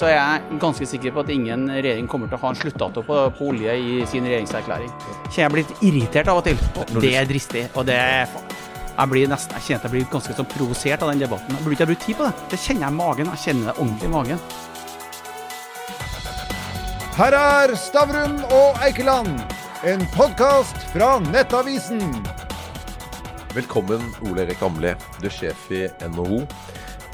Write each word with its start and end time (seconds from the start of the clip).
Så 0.00 0.06
er 0.08 0.14
jeg 0.14 0.60
ganske 0.62 0.86
sikker 0.88 1.12
på 1.12 1.20
at 1.20 1.30
ingen 1.34 1.66
regjering 1.68 2.06
kommer 2.08 2.30
til 2.30 2.38
å 2.38 2.40
ha 2.40 2.50
en 2.54 2.56
sluttdato 2.56 3.02
på, 3.04 3.16
på 3.36 3.48
olje 3.50 3.74
i 3.76 3.96
sin 4.08 4.24
regjeringserklæring. 4.24 4.88
Kjenner 5.26 5.42
jeg 5.42 5.52
blir 5.52 5.66
litt 5.66 5.82
irritert 5.84 6.30
av 6.32 6.38
og 6.40 6.46
til. 6.46 6.62
Det 7.04 7.10
er 7.20 7.26
dristig, 7.28 7.66
og 7.76 7.84
det 7.84 7.98
er 8.00 8.30
jeg 8.30 9.08
blir 9.12 9.28
nesten, 9.28 9.52
jeg 9.58 9.66
kjenner 9.66 9.80
at 9.80 9.84
jeg 9.86 9.92
blir 9.92 10.06
ganske 10.12 10.36
sånn 10.38 10.48
provosert 10.48 11.04
av 11.04 11.10
den 11.12 11.20
debatten. 11.20 11.52
Jeg 11.52 11.64
burde 11.66 11.76
ikke 11.76 11.84
ha 11.84 11.90
brukt 11.90 12.06
tid 12.06 12.16
på 12.16 12.24
det. 12.26 12.46
Det 12.52 12.58
kjenner 12.62 12.86
jeg 12.86 12.92
i 12.94 12.96
magen. 12.96 13.32
Jeg 13.32 13.42
kjenner 13.44 13.68
det 13.68 13.74
ordentlig 13.76 14.08
i 14.08 14.12
magen. 14.14 14.38
Her 17.18 17.36
er 17.40 17.74
Stavrum 17.80 18.38
og 18.56 18.80
Eikeland, 18.86 19.42
en 19.88 20.06
podkast 20.14 20.80
fra 20.94 21.10
Nettavisen. 21.26 22.00
Velkommen, 23.52 24.08
Ole 24.24 24.46
Erik 24.46 24.64
Amle. 24.64 24.94
Du 25.20 25.28
er 25.28 25.36
sjef 25.36 25.68
i 25.76 25.84
NHO. 26.08 26.46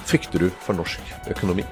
Frykter 0.07 0.47
du 0.47 0.49
for 0.63 0.79
norsk 0.79 1.03
økonomi? 1.35 1.67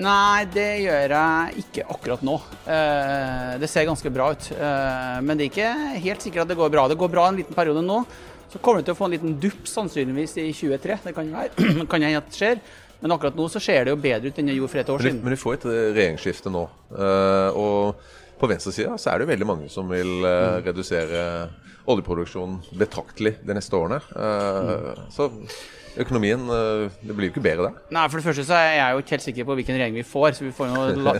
Nei, 0.00 0.44
det 0.48 0.68
gjør 0.86 1.12
jeg 1.12 1.62
ikke 1.62 1.84
akkurat 1.92 2.22
nå. 2.24 2.38
Eh, 2.64 3.50
det 3.60 3.68
ser 3.68 3.88
ganske 3.88 4.12
bra 4.12 4.30
ut. 4.32 4.46
Eh, 4.54 5.18
men 5.20 5.36
det 5.36 5.46
er 5.46 5.50
ikke 5.50 5.98
helt 6.06 6.24
sikkert 6.24 6.46
at 6.46 6.52
det 6.52 6.56
går 6.60 6.72
bra. 6.72 6.86
Det 6.88 6.96
går 7.00 7.12
bra 7.12 7.26
en 7.28 7.36
liten 7.36 7.56
periode 7.56 7.82
nå. 7.84 7.98
Så 8.52 8.60
kommer 8.60 8.80
du 8.80 8.88
til 8.88 8.96
å 8.96 8.98
få 8.98 9.08
en 9.08 9.14
liten 9.16 9.36
dupp 9.40 9.68
sannsynligvis 9.68 10.38
i 10.40 10.48
23. 10.56 10.98
Det 11.04 11.12
kan 11.16 11.28
hende 11.36 11.86
kan 11.90 12.08
at 12.08 12.30
det 12.30 12.38
skjer. 12.38 12.64
Men 13.02 13.16
akkurat 13.16 13.36
nå 13.36 13.48
så 13.52 13.60
ser 13.60 13.84
det 13.84 13.92
jo 13.92 14.00
bedre 14.00 14.30
ut 14.30 14.40
enn 14.40 14.48
det 14.48 14.56
gjorde 14.56 14.72
for 14.72 14.82
et 14.84 14.92
år 14.94 15.04
siden. 15.04 15.22
Men 15.26 15.36
vi 15.36 15.40
får 15.42 15.58
et 15.58 15.68
eh, 15.68 15.86
regjeringsskifte 15.92 16.54
nå. 16.54 16.66
Og 17.60 18.10
på 18.42 18.50
venstresida 18.50 18.96
så 18.98 19.12
er 19.12 19.20
det 19.20 19.28
jo 19.28 19.32
veldig 19.32 19.48
mange 19.48 19.68
som 19.72 19.90
vil 19.90 20.26
redusere 20.66 21.22
oljeproduksjonen 21.90 22.58
betraktelig 22.78 23.36
de 23.46 23.54
neste 23.56 23.78
årene. 23.78 24.02
Så 25.14 25.30
økonomien 26.00 26.40
uh, 26.48 26.88
Det 27.02 27.14
blir 27.14 27.28
jo 27.28 27.34
ikke 27.34 27.44
bedre 27.44 27.68
der. 27.68 27.80
Nei, 27.92 28.04
For 28.08 28.20
det 28.20 28.26
første 28.28 28.44
så 28.48 28.56
er 28.56 28.76
jeg 28.78 28.94
jo 28.94 29.02
ikke 29.02 29.14
helt 29.16 29.26
sikker 29.26 29.48
på 29.48 29.56
hvilken 29.58 29.76
regjering 29.76 29.98
vi 29.98 30.06
får. 30.06 30.28
Så 30.38 30.46
vi 30.46 30.52
får 30.56 30.72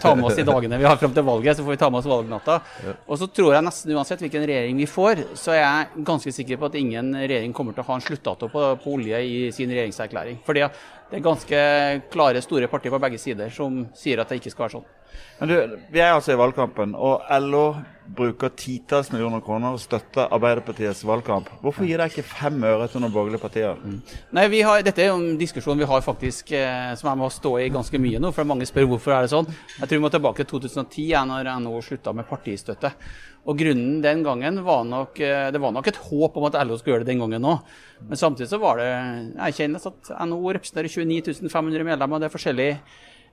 ta 0.03 0.15
med 0.17 0.29
oss 0.29 0.39
de 0.39 0.47
dagene 0.49 0.79
vi 0.81 0.89
har 0.89 1.01
fram 1.01 1.15
til 1.17 1.27
valget. 1.27 1.59
Så 1.59 1.67
får 1.67 1.77
vi 1.77 1.81
ta 1.83 1.91
med 1.93 2.01
oss 2.01 2.09
valgnatta. 2.13 2.59
Ja. 2.87 2.95
Og 3.07 3.21
så 3.21 3.29
tror 3.29 3.57
jeg 3.57 3.67
nesten 3.67 3.95
uansett 3.97 4.25
hvilken 4.25 4.47
regjering 4.49 4.81
vi 4.81 4.89
får, 4.89 5.25
så 5.39 5.55
er 5.57 5.63
jeg 5.63 6.07
ganske 6.09 6.35
sikker 6.39 6.61
på 6.61 6.71
at 6.71 6.81
ingen 6.81 7.13
regjering 7.21 7.55
kommer 7.57 7.77
til 7.77 7.85
å 7.85 7.91
ha 7.91 7.99
en 7.99 8.07
sluttdato 8.07 8.49
på, 8.53 8.65
på 8.83 8.97
olje 8.97 9.21
i 9.27 9.37
sin 9.55 9.73
regjeringserklæring. 9.73 10.41
Fordi 10.47 10.65
det 10.65 11.21
er 11.21 11.27
ganske 11.27 11.63
klare, 12.13 12.45
store 12.45 12.71
partier 12.73 12.95
på 12.95 13.03
begge 13.03 13.21
sider 13.21 13.53
som 13.53 13.85
sier 13.99 14.23
at 14.23 14.33
det 14.33 14.41
ikke 14.41 14.55
skal 14.55 14.69
være 14.69 14.79
sånn. 14.79 14.91
Men 15.41 15.51
du, 15.51 15.79
Vi 15.91 16.01
er 16.01 16.13
altså 16.13 16.35
i 16.35 16.39
valgkampen, 16.39 16.95
og 16.95 17.25
LO 17.43 17.67
bruker 18.13 18.51
titalls 18.59 19.11
millioner 19.13 19.41
kroner 19.45 19.75
og 19.75 19.81
støtter 19.81 20.31
Arbeiderpartiets 20.35 21.05
valgkamp. 21.07 21.49
Hvorfor 21.63 21.87
gir 21.87 22.01
dere 22.01 22.11
ikke 22.11 22.27
fem 22.27 22.59
øre 22.69 22.89
til 22.91 23.03
noen 23.03 23.15
borgerlige 23.15 23.43
partier? 23.43 23.79
Mm. 23.79 24.01
Nei, 24.37 24.47
har, 24.67 24.83
Dette 24.85 25.05
er 25.05 25.13
jo 25.13 25.19
en 25.21 25.39
diskusjon 25.41 25.79
vi 25.79 25.89
har 25.89 26.05
faktisk, 26.05 26.53
eh, 26.57 26.93
som 26.99 27.13
med 27.17 27.29
å 27.29 27.33
stå 27.33 27.57
i 27.63 27.71
ganske 27.73 28.01
mye 28.03 28.21
nå. 28.23 28.33
For 28.35 28.49
mange 28.49 28.67
spør 28.69 28.91
hvorfor 28.91 29.17
er 29.17 29.27
det 29.27 29.33
sånn. 29.33 29.49
Jeg 29.79 29.87
tror 29.87 29.99
vi 29.99 30.05
må 30.05 30.13
tilbake 30.13 30.45
til 30.45 30.51
2010, 30.59 31.07
jeg, 31.13 31.31
når 31.31 31.53
NHO 31.63 31.85
slutta 31.87 32.15
med 32.17 32.29
partistøtte. 32.29 32.93
Og 33.43 33.59
Grunnen 33.59 34.03
den 34.03 34.21
gangen 34.23 34.61
var 34.63 34.85
nok 34.87 35.19
eh, 35.19 35.49
det 35.51 35.63
var 35.63 35.73
nok 35.75 35.89
et 35.91 36.03
håp 36.05 36.37
om 36.39 36.45
at 36.47 36.61
LO 36.63 36.77
skulle 36.79 36.99
gjøre 36.99 37.07
det 37.07 37.15
den 37.15 37.23
gangen 37.25 37.49
òg. 37.55 37.73
Men 38.07 38.19
samtidig 38.19 38.51
så 38.51 38.61
var 38.63 38.79
det 38.79 38.91
erkjennelse 39.49 39.91
at 39.91 40.13
NHO 40.29 40.53
representerer 40.59 40.91
29 40.91 41.51
500 41.51 41.87
medlemmer. 41.87 42.23
Det 42.23 42.31
er 42.31 42.37
forskjellige 42.37 42.77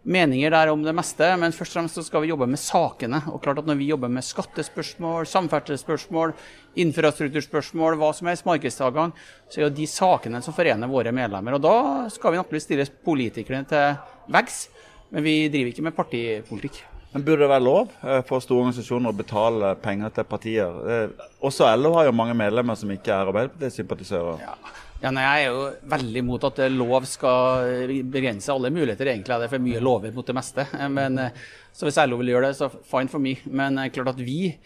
meninger 0.04 0.52
der 0.54 0.72
om 0.72 0.84
det 0.84 0.94
meste, 0.96 1.28
men 1.40 1.54
først 1.56 1.74
og 1.74 1.80
fremst 1.80 2.00
så 2.00 2.04
skal 2.06 2.24
vi 2.24 2.32
jobbe 2.32 2.48
med 2.50 2.62
sakene. 2.62 3.22
Og 3.34 3.42
klart 3.44 3.60
at 3.60 3.66
Når 3.68 3.76
vi 3.76 3.90
jobber 3.90 4.08
med 4.08 4.24
skattespørsmål, 4.24 5.28
samferdselsspørsmål, 5.28 6.34
infrastrukturspørsmål, 6.76 7.98
hva 8.00 8.14
som 8.14 8.28
helst, 8.28 8.46
markedsadgang, 8.46 9.14
så 9.50 9.60
er 9.60 9.68
jo 9.68 9.76
de 9.76 9.88
sakene 9.88 10.42
som 10.42 10.54
forener 10.54 10.88
våre 10.88 11.12
medlemmer. 11.12 11.54
Og 11.54 11.62
Da 11.62 12.10
skal 12.10 12.32
vi 12.32 12.38
naturligvis 12.38 12.64
stille 12.64 12.88
politikerne 13.06 13.68
til 13.68 13.96
veggs, 14.32 14.70
men 15.12 15.24
vi 15.24 15.50
driver 15.50 15.74
ikke 15.74 15.84
med 15.84 15.96
partipolitikk. 15.96 16.84
Men 17.12 17.24
Burde 17.26 17.42
det 17.42 17.50
være 17.50 17.66
lov 17.66 17.90
eh, 18.06 18.22
for 18.22 18.40
store 18.40 18.68
organisasjoner 18.68 19.10
å 19.10 19.18
betale 19.18 19.74
penger 19.82 20.12
til 20.14 20.28
partier? 20.30 20.76
Eh, 20.94 21.24
også 21.42 21.66
LO 21.76 21.96
har 21.98 22.06
jo 22.06 22.14
mange 22.14 22.36
medlemmer 22.38 22.78
som 22.78 22.92
ikke 22.94 23.10
er 23.10 23.32
Arbeiderparti-sympatisører. 23.32 24.44
Ja. 24.46 24.54
Ja, 25.00 25.14
nei, 25.16 25.24
Jeg 25.24 25.46
er 25.46 25.54
jo 25.54 25.60
veldig 25.94 26.20
imot 26.20 26.46
at 26.50 26.58
lov 26.74 27.06
skal 27.08 28.02
begrense 28.12 28.52
alle 28.52 28.72
muligheter. 28.74 29.08
Egentlig 29.08 29.32
er 29.32 29.46
det 29.46 29.52
for 29.54 29.64
mye 29.64 29.80
lover 29.80 30.12
mot 30.12 30.28
det 30.28 30.36
meste. 30.36 30.66
Men, 30.92 31.18
eh, 31.18 31.32
så 31.72 31.88
Hvis 31.88 32.02
LO 32.04 32.18
vil 32.20 32.34
gjøre 32.34 32.50
det, 32.50 32.58
så 32.58 32.68
fine 32.70 33.08
for 33.08 33.20
meg. 33.20 33.40
Men 33.48 33.78
er 33.80 33.90
klart 33.96 34.10
at 34.10 34.20
vi 34.20 34.58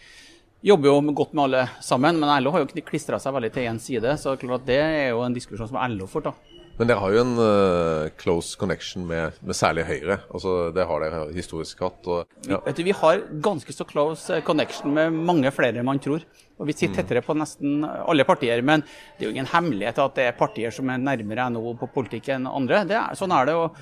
jobber 0.60 0.90
jo 0.90 1.12
godt 1.14 1.34
med 1.34 1.44
alle 1.44 1.68
sammen. 1.80 2.18
Men 2.18 2.42
LO 2.42 2.50
har 2.50 2.64
jo 2.64 2.82
klistra 2.82 3.20
seg 3.20 3.32
veldig 3.32 3.52
til 3.52 3.68
én 3.70 3.78
side, 3.78 4.18
så 4.18 4.36
klart 4.36 4.62
at 4.62 4.66
det 4.66 4.80
er 4.82 5.10
jo 5.10 5.22
en 5.22 5.34
diskusjon 5.34 5.68
som 5.70 5.78
LO 5.78 6.06
får 6.10 6.26
ta. 6.26 6.34
Men 6.76 6.88
dere 6.90 6.98
har 6.98 7.12
jo 7.14 7.20
en 7.22 7.34
uh, 7.38 8.12
close 8.18 8.58
connection 8.58 9.04
med, 9.06 9.36
med, 9.46 9.54
særlig 9.54 9.84
Høyre. 9.86 10.16
Altså, 10.34 10.54
det 10.74 10.86
har 10.88 11.04
dere 11.04 11.20
historisk 11.36 11.84
hatt. 11.86 12.00
Og, 12.10 12.38
ja. 12.50 12.58
vi, 12.64 12.74
du, 12.74 12.82
vi, 12.88 12.96
har 12.98 13.22
ganske 13.44 13.74
så 13.76 13.86
close 13.86 14.34
eh, 14.34 14.42
connection 14.42 14.90
med 14.96 15.14
mange 15.14 15.52
flere 15.54 15.78
enn 15.78 15.86
man 15.86 16.02
tror. 16.02 16.24
Og 16.58 16.66
Vi 16.66 16.74
sitter 16.74 16.96
mm. 16.96 16.98
tettere 16.98 17.22
på 17.22 17.36
nesten 17.38 17.86
alle 17.86 18.26
partier. 18.26 18.62
Men 18.66 18.82
det 18.82 19.22
er 19.22 19.28
jo 19.28 19.34
ingen 19.36 19.52
hemmelighet 19.52 20.02
at 20.02 20.18
det 20.18 20.26
er 20.26 20.38
partier 20.38 20.74
som 20.74 20.90
er 20.90 21.02
nærmere 21.02 21.46
NHO 21.54 21.76
på 21.78 21.92
politikk 21.94 22.32
enn 22.34 22.50
andre. 22.50 22.82
Er, 22.88 23.14
sånn 23.18 23.34
er 23.34 23.52
det. 23.52 23.54
og 23.54 23.78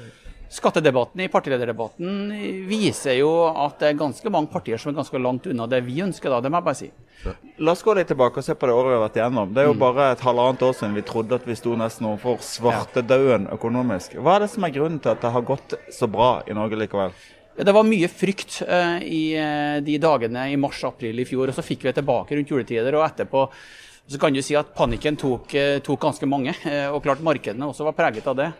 Skattedebatten 0.52 1.22
i 1.24 1.30
partilederdebatten 1.32 2.66
viser 2.68 3.16
jo 3.16 3.30
at 3.48 3.78
det 3.80 3.88
er 3.88 4.00
ganske 4.02 4.32
mange 4.34 4.52
partier 4.52 4.76
som 4.76 4.92
er 4.92 4.98
ganske 4.98 5.20
langt 5.22 5.48
unna 5.48 5.64
det 5.64 5.80
vi 5.86 6.02
ønsker, 6.04 6.28
da. 6.28 6.42
Det 6.44 6.52
må 6.52 6.60
jeg 6.60 6.68
bare 6.68 6.80
si. 6.82 6.90
La 7.62 7.74
oss 7.74 7.82
gå 7.84 7.94
litt 7.94 8.08
tilbake 8.10 8.40
og 8.40 8.46
se 8.46 8.54
på 8.58 8.66
det 8.68 8.74
året 8.74 8.90
vi 8.90 8.96
har 8.96 9.04
vært 9.04 9.18
igjennom. 9.20 9.52
Det 9.54 9.62
er 9.62 9.68
jo 9.68 9.76
mm. 9.76 9.82
bare 9.82 10.08
et 10.14 10.24
halvannet 10.26 10.64
år 10.66 10.72
siden 10.78 10.96
vi 10.96 11.04
trodde 11.06 11.38
at 11.38 11.44
vi 11.46 11.56
sto 11.58 11.76
nesten 11.78 12.08
overfor 12.08 12.40
svartedauden 12.46 13.46
økonomisk. 13.54 14.16
Hva 14.18 14.36
er 14.36 14.44
det 14.44 14.50
som 14.54 14.66
er 14.66 14.74
grunnen 14.74 14.98
til 15.02 15.12
at 15.12 15.22
det 15.22 15.30
har 15.34 15.46
gått 15.46 15.76
så 15.94 16.08
bra 16.10 16.32
i 16.48 16.56
Norge 16.56 16.80
likevel? 16.80 17.14
Det 17.52 17.74
var 17.76 17.84
mye 17.84 18.08
frykt 18.08 18.62
uh, 18.64 18.98
i 19.04 19.36
uh, 19.36 19.78
de 19.84 19.98
dagene 20.00 20.46
i 20.48 20.58
mars-april 20.60 21.20
i 21.20 21.26
fjor. 21.28 21.52
og 21.52 21.56
Så 21.56 21.64
fikk 21.66 21.84
vi 21.84 21.94
tilbake 21.94 22.38
rundt 22.38 22.52
juletider. 22.52 22.96
og 22.96 23.06
etterpå 23.06 23.46
så 24.12 24.18
kan 24.18 24.34
du 24.34 24.42
si 24.42 24.56
at 24.58 24.72
Panikken 24.74 25.16
tok, 25.20 25.52
uh, 25.54 25.76
tok 25.84 26.00
ganske 26.00 26.26
mange, 26.26 26.56
og 26.90 27.02
klart 27.04 27.22
markedene 27.22 27.68
også 27.68 27.86
var 27.86 27.96
preget 27.96 28.26
av 28.26 28.36
det. 28.40 28.50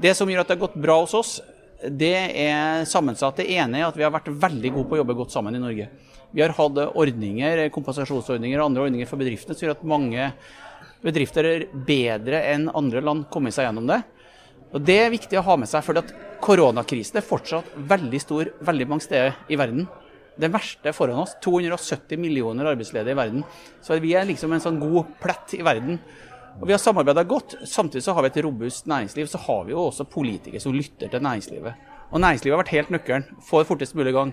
Det 0.00 0.16
som 0.16 0.28
gjør 0.28 0.42
at 0.42 0.50
det 0.50 0.56
har 0.56 0.64
gått 0.66 0.80
bra 0.80 0.98
hos 1.02 1.14
oss, 1.14 1.38
det 1.78 2.16
er 2.42 2.84
sammensatt. 2.88 3.38
Det 3.38 3.46
ene 3.54 3.78
er 3.78 3.86
at 3.86 3.96
vi 3.96 4.02
har 4.02 4.14
vært 4.14 4.32
veldig 4.32 4.72
gode 4.74 4.90
på 4.90 4.96
å 4.96 5.00
jobbe 5.02 5.16
godt 5.20 5.34
sammen 5.34 5.54
i 5.54 5.62
Norge. 5.62 5.86
Vi 6.32 6.42
har 6.44 6.52
hatt 6.52 6.80
ordninger, 6.92 7.64
kompensasjonsordninger 7.72 8.60
og 8.60 8.68
andre 8.68 8.88
ordninger 8.88 9.08
for 9.08 9.20
bedriftene 9.20 9.56
som 9.56 9.66
gjør 9.66 9.76
at 9.78 9.86
mange 9.88 10.30
bedrifter 11.04 11.46
er 11.46 11.66
bedre 11.72 12.42
enn 12.50 12.68
andre 12.76 13.02
land 13.04 13.28
kommet 13.32 13.56
seg 13.56 13.68
gjennom 13.68 13.88
det. 13.88 14.02
Og 14.74 14.82
Det 14.84 14.98
er 15.00 15.14
viktig 15.14 15.38
å 15.40 15.46
ha 15.46 15.56
med 15.56 15.70
seg, 15.70 15.84
for 15.86 15.96
koronakrisen 16.44 17.16
er 17.18 17.24
fortsatt 17.24 17.72
veldig 17.88 18.20
stor 18.20 18.50
veldig 18.60 18.88
mange 18.90 19.06
steder 19.06 19.38
i 19.48 19.56
verden. 19.56 19.88
Det 20.38 20.50
verste 20.52 20.90
er 20.90 20.94
foran 20.94 21.24
oss. 21.24 21.34
270 21.42 22.20
millioner 22.20 22.68
arbeidsledige 22.70 23.16
i 23.16 23.18
verden. 23.18 23.44
Så 23.82 23.98
vi 23.98 24.12
er 24.14 24.28
liksom 24.28 24.52
en 24.54 24.62
sånn 24.62 24.78
god 24.78 25.16
plett 25.22 25.56
i 25.56 25.64
verden. 25.66 25.98
Og 26.60 26.66
Vi 26.66 26.74
har 26.74 26.78
samarbeida 26.82 27.24
godt. 27.24 27.56
Samtidig 27.66 28.04
så 28.04 28.14
har 28.14 28.22
vi 28.22 28.30
et 28.30 28.44
robust 28.44 28.86
næringsliv. 28.86 29.26
Så 29.26 29.38
har 29.38 29.64
vi 29.64 29.72
jo 29.72 29.88
også 29.88 30.04
politikere 30.04 30.60
som 30.60 30.74
lytter 30.74 31.08
til 31.08 31.22
næringslivet. 31.22 31.74
Og 32.12 32.20
næringslivet 32.20 32.54
har 32.54 32.62
vært 32.62 32.76
helt 32.76 32.90
nøkkelen. 32.94 33.26
Få 33.42 33.62
det 33.62 33.68
fortest 33.68 33.94
mulig 33.94 34.14
gang. 34.14 34.32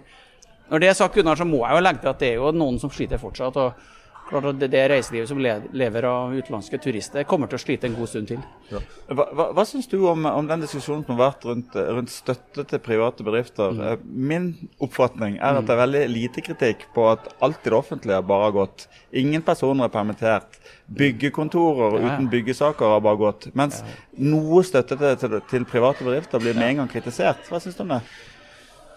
Når 0.69 0.81
det 0.81 0.89
er 0.89 0.97
sagt, 0.97 1.15
Gunnar, 1.15 1.37
så 1.37 1.45
må 1.47 1.61
jeg 1.65 1.77
jo 1.77 1.83
legge 1.85 2.01
til 2.01 2.11
at 2.13 2.23
det 2.23 2.31
er 2.31 2.39
jo 2.41 2.53
noen 2.55 2.79
som 2.81 2.93
sliter 2.93 3.21
fortsatt. 3.21 3.59
og 3.61 3.93
Klart 4.25 4.47
at 4.49 4.63
Det 4.71 4.81
reiselivet 4.89 5.29
som 5.29 5.37
lever 5.37 6.05
av 6.09 6.33
utenlandske 6.33 6.79
turister, 6.81 7.27
kommer 7.29 7.49
til 7.49 7.59
å 7.59 7.61
slite 7.61 7.85
en 7.85 7.93
god 7.97 8.09
stund 8.09 8.31
til. 8.31 8.39
Ja. 8.71 8.81
Hva, 9.11 9.27
hva, 9.37 9.45
hva 9.53 9.65
syns 9.69 9.85
du 9.91 9.99
om, 10.09 10.25
om, 10.25 10.47
den 10.49 10.63
diskusjonen 10.65 11.03
som 11.05 11.13
har 11.13 11.27
vært 11.27 11.45
rundt, 11.45 11.77
rundt 11.77 12.09
støtte 12.09 12.65
til 12.71 12.81
private 12.81 13.25
bedrifter? 13.27 13.75
Mm. 13.75 13.83
Eh, 13.85 14.07
min 14.33 14.49
oppfatning 14.81 15.37
er 15.37 15.59
at 15.59 15.69
det 15.69 15.75
er 15.75 15.81
veldig 15.83 16.03
lite 16.09 16.45
kritikk 16.47 16.87
på 16.97 17.05
at 17.11 17.29
alt 17.45 17.61
i 17.61 17.69
det 17.69 17.77
offentlige 17.77 18.21
bare 18.25 18.49
har 18.49 18.57
gått. 18.57 18.87
Ingen 19.13 19.45
personer 19.45 19.85
er 19.85 19.93
permittert. 19.93 20.57
Byggekontorer 20.89 21.99
ja. 21.99 22.05
uten 22.07 22.31
byggesaker 22.33 22.95
har 22.97 23.05
bare 23.05 23.21
gått. 23.21 23.51
Mens 23.53 23.83
ja. 23.85 23.97
noe 24.25 24.65
støtte 24.65 24.97
til, 24.97 25.19
til, 25.21 25.41
til, 25.53 25.69
private 25.69 26.01
bedrifter 26.01 26.41
blir 26.41 26.57
med 26.57 26.71
en 26.71 26.81
gang 26.81 26.95
kritisert. 26.97 27.45
Hva 27.51 27.61
syns 27.61 27.77
du 27.77 27.85
om 27.85 27.99
det? 27.99 28.01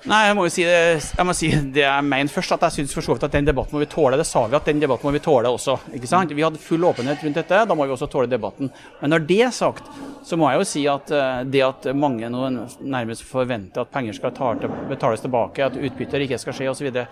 Nei, 0.06 0.18
jeg 0.28 0.34
må 0.38 0.44
jo 0.46 0.50
si 0.54 0.62
det 0.62 0.74
jeg, 1.00 1.24
må 1.26 1.32
si 1.34 1.48
det 1.74 1.82
jeg 1.82 2.04
mener 2.06 2.30
først. 2.30 2.52
At 2.54 2.68
jeg 2.68 2.76
syns 2.76 2.92
for 2.94 3.02
så 3.02 3.16
vidt 3.16 3.24
at 3.26 3.32
den 3.34 3.48
debatten 3.48 3.74
må 3.74 3.80
vi 3.82 3.88
tåle. 3.90 4.18
Det 4.20 4.26
sa 4.28 4.44
vi 4.46 4.54
at 4.54 4.68
den 4.70 4.78
debatten 4.82 5.08
må 5.08 5.12
vi 5.16 5.22
tåle 5.24 5.50
også. 5.50 5.74
ikke 5.98 6.10
sant? 6.10 6.34
Vi 6.36 6.44
hadde 6.44 6.60
full 6.62 6.86
åpenhet 6.86 7.24
rundt 7.26 7.40
dette, 7.40 7.64
da 7.66 7.76
må 7.76 7.86
vi 7.86 7.94
også 7.96 8.06
tåle 8.12 8.30
debatten. 8.30 8.70
Men 9.00 9.12
når 9.14 9.26
det 9.26 9.40
er 9.48 9.56
sagt, 9.56 9.90
så 10.24 10.38
må 10.38 10.52
jeg 10.52 10.60
jo 10.60 10.68
si 10.70 10.84
at 10.90 11.10
eh, 11.10 11.42
det 11.50 11.64
at 11.66 11.90
mange 11.98 12.30
nå 12.30 12.46
nærmest 12.78 13.26
forventer 13.26 13.82
at 13.82 13.90
penger 13.90 14.14
skal 14.14 14.62
betales 14.88 15.24
tilbake, 15.24 15.66
at 15.66 15.80
utbytter 15.80 16.28
ikke 16.28 16.38
skal 16.44 16.56
skje 16.60 16.70
osv., 16.70 17.02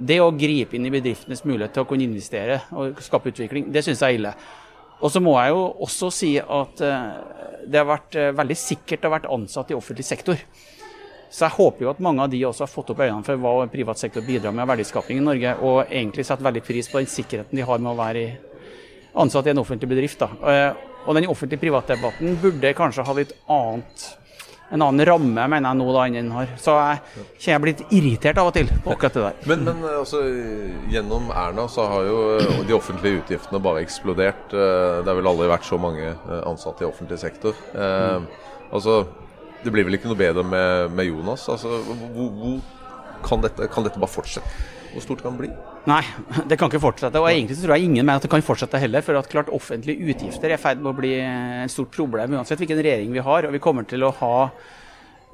det 0.00 0.20
å 0.22 0.32
gripe 0.32 0.78
inn 0.78 0.88
i 0.88 0.94
bedriftenes 0.94 1.44
mulighet 1.44 1.74
til 1.76 1.84
å 1.84 1.88
kunne 1.90 2.06
investere 2.06 2.62
og 2.72 3.02
skape 3.04 3.34
utvikling, 3.34 3.68
det 3.68 3.84
syns 3.84 4.00
jeg 4.00 4.16
er 4.16 4.20
ille. 4.22 4.34
Og 5.00 5.12
så 5.12 5.20
må 5.20 5.36
jeg 5.40 5.52
jo 5.52 5.62
også 5.84 6.08
si 6.12 6.34
at 6.40 6.84
eh, 6.84 7.08
det 7.68 7.82
har 7.82 7.88
vært 7.88 8.16
eh, 8.16 8.32
veldig 8.36 8.56
sikkert 8.56 9.04
å 9.04 9.10
ha 9.10 9.18
vært 9.18 9.32
ansatt 9.32 9.72
i 9.72 9.76
offentlig 9.76 10.08
sektor. 10.08 10.40
Så 11.30 11.46
jeg 11.46 11.54
håper 11.56 11.84
jo 11.86 11.90
at 11.92 12.00
mange 12.02 12.24
av 12.24 12.30
de 12.32 12.40
også 12.48 12.66
har 12.66 12.72
fått 12.72 12.90
opp 12.90 13.02
øynene 13.04 13.24
for 13.26 13.38
hva 13.38 13.66
privat 13.70 14.00
sektor 14.02 14.24
bidrar 14.26 14.54
med 14.54 14.64
av 14.64 14.72
verdiskaping 14.72 15.20
i 15.20 15.24
Norge, 15.24 15.56
og 15.62 15.84
egentlig 15.86 16.26
setter 16.26 16.48
veldig 16.48 16.62
pris 16.66 16.88
på 16.90 16.98
den 16.98 17.10
sikkerheten 17.10 17.56
de 17.60 17.66
har 17.66 17.78
med 17.78 17.92
å 17.92 17.98
være 18.00 18.24
ansatt 19.20 19.46
i 19.46 19.52
en 19.54 19.62
offentlig 19.62 19.90
bedrift. 19.90 20.18
Da. 20.22 20.30
Eh, 20.50 20.86
og 21.06 21.14
den 21.16 21.30
offentlige 21.30 21.62
privatdebatten 21.62 22.34
burde 22.42 22.74
kanskje 22.76 23.06
ha 23.06 23.14
litt 23.16 23.36
annet 23.50 24.08
en 24.70 24.82
annen 24.86 25.02
ramme 25.06 25.46
mener 25.50 25.66
jeg 25.66 25.78
nå 25.80 25.86
da 25.94 26.02
enn 26.06 26.14
den 26.14 26.28
har. 26.30 26.50
Så 26.62 26.76
jeg 26.78 27.24
kjenner 27.42 27.62
blitt 27.64 27.80
irritert 27.90 28.38
av 28.38 28.50
og 28.50 28.54
til 28.54 28.68
på 28.84 28.92
akkurat 28.94 29.16
det 29.16 29.24
der. 29.24 29.40
Men, 29.50 29.64
men 29.66 29.80
altså, 29.98 30.20
gjennom 30.92 31.26
Erna 31.34 31.64
så 31.70 31.88
har 31.90 32.06
jo 32.06 32.20
eh, 32.36 32.60
de 32.68 32.76
offentlige 32.76 33.22
utgiftene 33.24 33.62
bare 33.64 33.82
eksplodert. 33.82 34.54
Eh, 34.54 35.00
Det 35.02 35.10
har 35.10 35.18
vel 35.18 35.30
aldri 35.32 35.50
vært 35.50 35.66
så 35.66 35.78
mange 35.80 36.12
eh, 36.12 36.42
ansatte 36.46 36.86
i 36.86 36.88
offentlig 36.90 37.18
sektor. 37.18 37.58
Eh, 37.74 38.22
altså, 38.70 39.00
det 39.64 39.72
blir 39.72 39.86
vel 39.86 39.98
ikke 39.98 40.10
noe 40.10 40.18
bedre 40.18 40.44
med, 40.46 40.92
med 40.96 41.10
Jonas. 41.10 41.46
Altså, 41.52 41.80
hvor, 41.84 42.30
hvor 42.36 42.60
kan, 43.26 43.42
dette, 43.44 43.68
kan 43.72 43.86
dette 43.86 44.00
bare 44.00 44.12
fortsette? 44.12 44.68
Hvor 44.90 45.04
stort 45.04 45.22
kan 45.22 45.36
det 45.36 45.44
bli? 45.44 45.50
Nei, 45.86 46.00
det 46.50 46.58
kan 46.58 46.70
ikke 46.70 46.82
fortsette. 46.82 47.20
Og 47.20 47.28
egentlig 47.30 47.56
så 47.58 47.66
tror 47.66 47.76
jeg 47.76 47.86
ingen 47.86 48.02
mener 48.02 48.18
at 48.18 48.26
det 48.26 48.32
kan 48.32 48.42
fortsette 48.44 48.80
heller. 48.82 49.04
For 49.06 49.18
at 49.20 49.30
klart 49.30 49.52
offentlige 49.54 50.02
utgifter 50.10 50.50
er 50.50 50.56
i 50.56 50.60
ferd 50.60 50.82
med 50.82 50.92
å 50.92 50.98
bli 50.98 51.14
et 51.20 51.72
stort 51.72 51.92
problem 51.94 52.34
uansett 52.38 52.60
hvilken 52.60 52.80
regjering 52.82 53.14
vi 53.14 53.24
har. 53.24 53.46
Og 53.46 53.54
vi 53.54 53.62
kommer 53.62 53.86
til 53.88 54.02
å 54.06 54.12
ha 54.18 54.34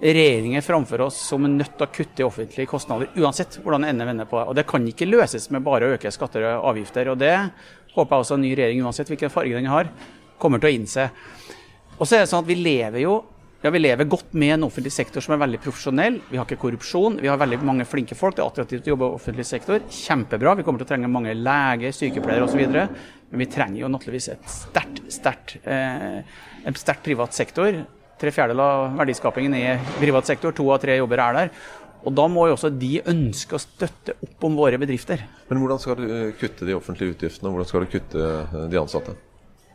regjeringer 0.02 0.60
framfor 0.60 1.06
oss 1.06 1.16
som 1.30 1.46
er 1.46 1.54
nødt 1.54 1.78
til 1.78 1.86
å 1.86 1.92
kutte 1.92 2.20
i 2.20 2.26
offentlige 2.26 2.68
kostnader 2.68 3.14
uansett 3.16 3.56
hvordan 3.62 3.86
det 3.86 3.94
ender 3.94 4.10
vender 4.10 4.28
på. 4.28 4.42
Og 4.42 4.52
det 4.58 4.66
kan 4.68 4.84
ikke 4.90 5.08
løses 5.08 5.48
med 5.54 5.64
bare 5.64 5.88
å 5.88 5.96
øke 5.96 6.12
skatter 6.12 6.44
og 6.50 6.68
avgifter. 6.74 7.08
Og 7.14 7.22
det 7.22 7.32
håper 7.94 8.12
jeg 8.12 8.26
også 8.26 8.36
en 8.36 8.44
ny 8.44 8.52
regjering, 8.52 8.84
uansett 8.84 9.08
hvilken 9.08 9.32
farge 9.32 9.56
den 9.56 9.70
har, 9.72 9.88
kommer 10.42 10.60
til 10.60 10.68
å 10.68 10.76
innse. 10.76 11.08
Og 11.96 12.04
så 12.04 12.18
er 12.18 12.26
det 12.26 12.28
sånn 12.28 12.44
at 12.44 12.50
vi 12.50 12.58
lever 12.60 13.06
jo 13.06 13.22
ja, 13.66 13.72
Vi 13.74 13.80
lever 13.82 14.06
godt 14.06 14.34
med 14.38 14.54
en 14.54 14.66
offentlig 14.68 14.92
sektor 14.94 15.24
som 15.24 15.34
er 15.34 15.40
veldig 15.42 15.58
profesjonell. 15.64 16.20
Vi 16.30 16.38
har 16.38 16.46
ikke 16.46 16.60
korrupsjon. 16.62 17.18
Vi 17.22 17.30
har 17.30 17.38
veldig 17.40 17.58
mange 17.66 17.86
flinke 17.88 18.14
folk. 18.18 18.36
Det 18.36 18.44
er 18.44 18.50
attraktivt 18.52 18.86
å 18.86 18.92
jobbe 18.92 19.08
i 19.08 19.16
offentlig 19.16 19.46
sektor. 19.48 19.82
Kjempebra. 19.90 20.54
Vi 20.58 20.66
kommer 20.66 20.82
til 20.82 20.86
å 20.86 20.90
trenge 20.92 21.10
mange 21.10 21.34
leger, 21.34 21.94
sykepleiere 21.96 22.46
osv. 22.46 22.62
Men 23.32 23.42
vi 23.42 23.48
trenger 23.50 23.80
jo 23.82 23.90
naturligvis 23.90 24.30
et 24.36 24.46
sterkt, 24.52 25.02
sterkt, 25.10 25.56
eh, 25.66 26.22
en 26.64 26.78
sterkt 26.78 27.02
privat 27.08 27.34
sektor. 27.34 27.82
Tre 28.20 28.30
fjerdedeler 28.30 28.62
av 28.62 28.96
verdiskapingen 29.02 29.58
er 29.58 29.82
privat 29.98 30.30
sektor. 30.30 30.54
To 30.54 30.70
av 30.70 30.80
tre 30.80 30.96
jobber 31.00 31.18
er 31.18 31.32
der. 31.40 31.50
Og 32.06 32.14
Da 32.14 32.28
må 32.28 32.46
jo 32.46 32.54
også 32.54 32.70
de 32.70 33.02
ønske 33.02 33.56
å 33.56 33.58
støtte 33.58 34.14
opp 34.22 34.44
om 34.46 34.54
våre 34.54 34.78
bedrifter. 34.78 35.26
Men 35.50 35.58
hvordan 35.58 35.80
skal 35.82 35.96
du 35.98 36.06
eh, 36.06 36.34
kutte 36.38 36.64
de 36.64 36.78
offentlige 36.78 37.16
utgiftene? 37.16 37.50
og 37.50 37.56
Hvordan 37.56 37.66
skal 37.66 37.80
du 37.80 37.90
kutte 37.90 38.22
eh, 38.22 38.68
de 38.70 38.78
ansatte? 38.78 39.16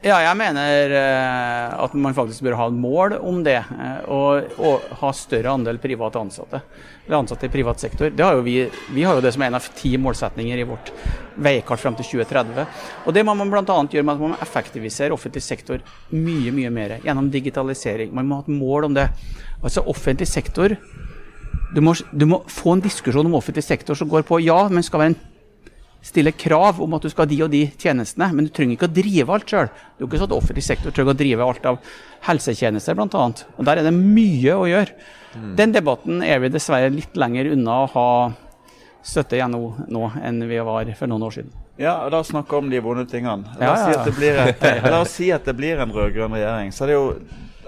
Ja, 0.01 0.15
jeg 0.17 0.33
mener 0.33 0.93
eh, 0.97 1.73
at 1.77 1.91
man 1.93 2.15
faktisk 2.17 2.41
bør 2.41 2.55
ha 2.57 2.65
et 2.71 2.77
mål 2.81 3.13
om 3.19 3.43
det. 3.45 3.59
Eh, 3.61 4.07
og, 4.09 4.55
og 4.57 4.87
ha 4.97 5.11
større 5.13 5.51
andel 5.53 5.77
private 5.83 6.17
ansatte. 6.17 6.61
Eller 7.05 7.19
ansatte 7.19 7.45
i 7.45 7.51
privat 7.53 7.83
sektor. 7.83 8.09
Har 8.17 8.41
vi, 8.41 8.55
vi 8.95 9.03
har 9.05 9.19
jo 9.19 9.21
det 9.21 9.33
som 9.35 9.45
er 9.45 9.51
en 9.51 9.59
av 9.59 9.67
ti 9.77 9.91
målsetninger 10.01 10.57
i 10.57 10.65
vårt 10.65 10.89
veikart 11.37 11.83
frem 11.83 11.99
til 11.99 12.09
2030. 12.15 12.65
Og 13.05 13.13
Det 13.13 13.25
må 13.27 13.37
man 13.37 13.53
bl.a. 13.53 13.61
gjøre 13.61 14.07
med 14.07 14.15
at 14.15 14.25
man 14.25 14.33
må 14.33 14.41
effektivisere 14.41 15.13
offentlig 15.13 15.45
sektor 15.45 15.85
mye 16.09 16.49
mye 16.57 16.73
mer. 16.73 16.97
Gjennom 17.05 17.29
digitalisering. 17.29 18.09
Man 18.09 18.25
må 18.25 18.41
ha 18.41 18.47
et 18.47 18.53
mål 18.57 18.89
om 18.89 18.97
det. 18.97 19.05
Altså 19.61 19.85
Offentlig 19.85 20.31
sektor 20.33 20.79
du 21.71 21.79
må, 21.85 21.93
du 22.11 22.25
må 22.27 22.41
få 22.51 22.73
en 22.73 22.81
diskusjon 22.83 23.29
om 23.29 23.37
offentlig 23.37 23.63
sektor 23.63 23.95
som 23.95 24.09
går 24.11 24.25
på 24.27 24.41
ja, 24.43 24.57
men 24.67 24.83
skal 24.83 24.99
være 24.99 25.13
en 25.13 25.21
stille 26.01 26.31
krav 26.33 26.79
om 26.81 26.95
at 26.97 27.03
du 27.05 27.09
skal 27.11 27.25
ha 27.27 27.29
de 27.29 27.39
og 27.45 27.51
de 27.53 27.63
tjenestene, 27.79 28.31
men 28.33 28.47
du 28.47 28.51
trenger 28.53 28.77
ikke 28.77 28.89
å 28.89 28.93
drive 28.95 29.35
alt 29.35 29.51
sjøl. 29.53 29.67
Det 29.69 29.99
er 29.99 30.05
jo 30.05 30.09
ikke 30.09 30.21
sånn 30.21 30.31
at 30.31 30.37
offentlig 30.37 30.63
sektor 30.65 30.95
trenger 30.95 31.13
å 31.13 31.19
drive 31.19 31.45
alt 31.47 31.67
av 31.69 31.81
helsetjenester, 32.27 32.97
bl.a. 32.97 33.25
Og 33.57 33.67
der 33.67 33.81
er 33.81 33.87
det 33.87 33.93
mye 33.97 34.55
å 34.57 34.69
gjøre. 34.69 34.95
Den 35.57 35.71
debatten 35.71 36.23
er 36.25 36.41
vi 36.43 36.49
dessverre 36.51 36.89
litt 36.91 37.15
lenger 37.19 37.53
unna 37.53 37.83
å 37.83 37.91
ha 37.93 38.07
støtte 39.01 39.37
gjennom 39.39 39.85
nå 39.89 40.09
enn 40.21 40.41
vi 40.49 40.59
var 40.61 40.89
for 40.97 41.09
noen 41.09 41.23
år 41.29 41.37
siden. 41.37 41.53
Ja, 41.81 41.95
og 42.05 42.11
da 42.13 42.19
snakke 42.25 42.59
om 42.59 42.67
de 42.69 42.81
vonde 42.83 43.07
tingene. 43.09 43.55
La 43.57 43.69
Ja, 43.69 43.71
oss 43.73 43.85
si 43.87 43.95
at 43.95 44.09
det 44.09 44.15
blir, 44.17 44.41
en, 44.41 44.83
la 44.91 44.99
oss 45.01 45.15
si 45.15 45.29
at 45.33 45.47
det 45.47 45.55
blir 45.57 45.79
en 45.81 45.93
rød-grønn 45.95 46.35
regjering. 46.35 46.73
Så 46.75 46.85
er 46.85 46.91
det 46.91 46.97
jo 46.97 47.07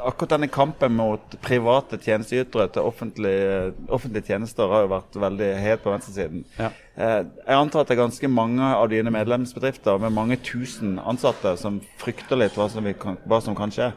akkurat 0.08 0.36
denne 0.36 0.50
kampen 0.52 0.96
mot 0.98 1.36
private 1.44 1.98
tjenesteytere 2.02 2.68
til 2.74 2.88
offentlige, 2.88 3.74
offentlige 3.88 4.28
tjenester 4.30 4.72
har 4.72 4.86
jo 4.86 4.92
vært 4.92 5.18
veldig 5.24 5.50
het 5.64 5.84
på 5.84 5.94
venstresiden. 5.94 6.46
Ja. 6.60 6.70
Eh, 6.96 7.20
jeg 7.24 7.58
antar 7.58 7.84
at 7.84 7.92
det 7.92 7.98
er 7.98 8.04
ganske 8.04 8.30
mange 8.32 8.70
av 8.76 8.88
dine 8.92 9.14
medlemsbedrifter 9.14 10.02
med 10.04 10.16
mange 10.16 10.40
tusen 10.44 10.98
ansatte 11.00 11.56
som 11.62 11.82
frykter 12.02 12.40
litt 12.40 12.58
hva 12.60 12.70
som, 12.72 12.86
vi 12.86 12.96
kan, 12.98 13.20
hva 13.30 13.42
som 13.44 13.58
kan 13.58 13.74
skje. 13.74 13.92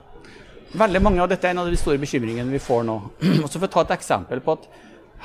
Veldig 0.77 1.03
mange 1.03 1.23
av 1.23 1.31
dette 1.31 1.47
er 1.47 1.55
en 1.55 1.63
av 1.63 1.71
de 1.71 1.79
store 1.79 2.01
bekymringene 2.03 2.53
vi 2.53 2.63
får 2.63 2.87
nå. 2.89 2.99
Og 3.45 3.49
så 3.49 3.59
For 3.59 3.69
å 3.69 3.73
ta 3.73 3.87
et 3.87 3.97
eksempel 3.99 4.43
på 4.45 4.57
at 4.59 4.71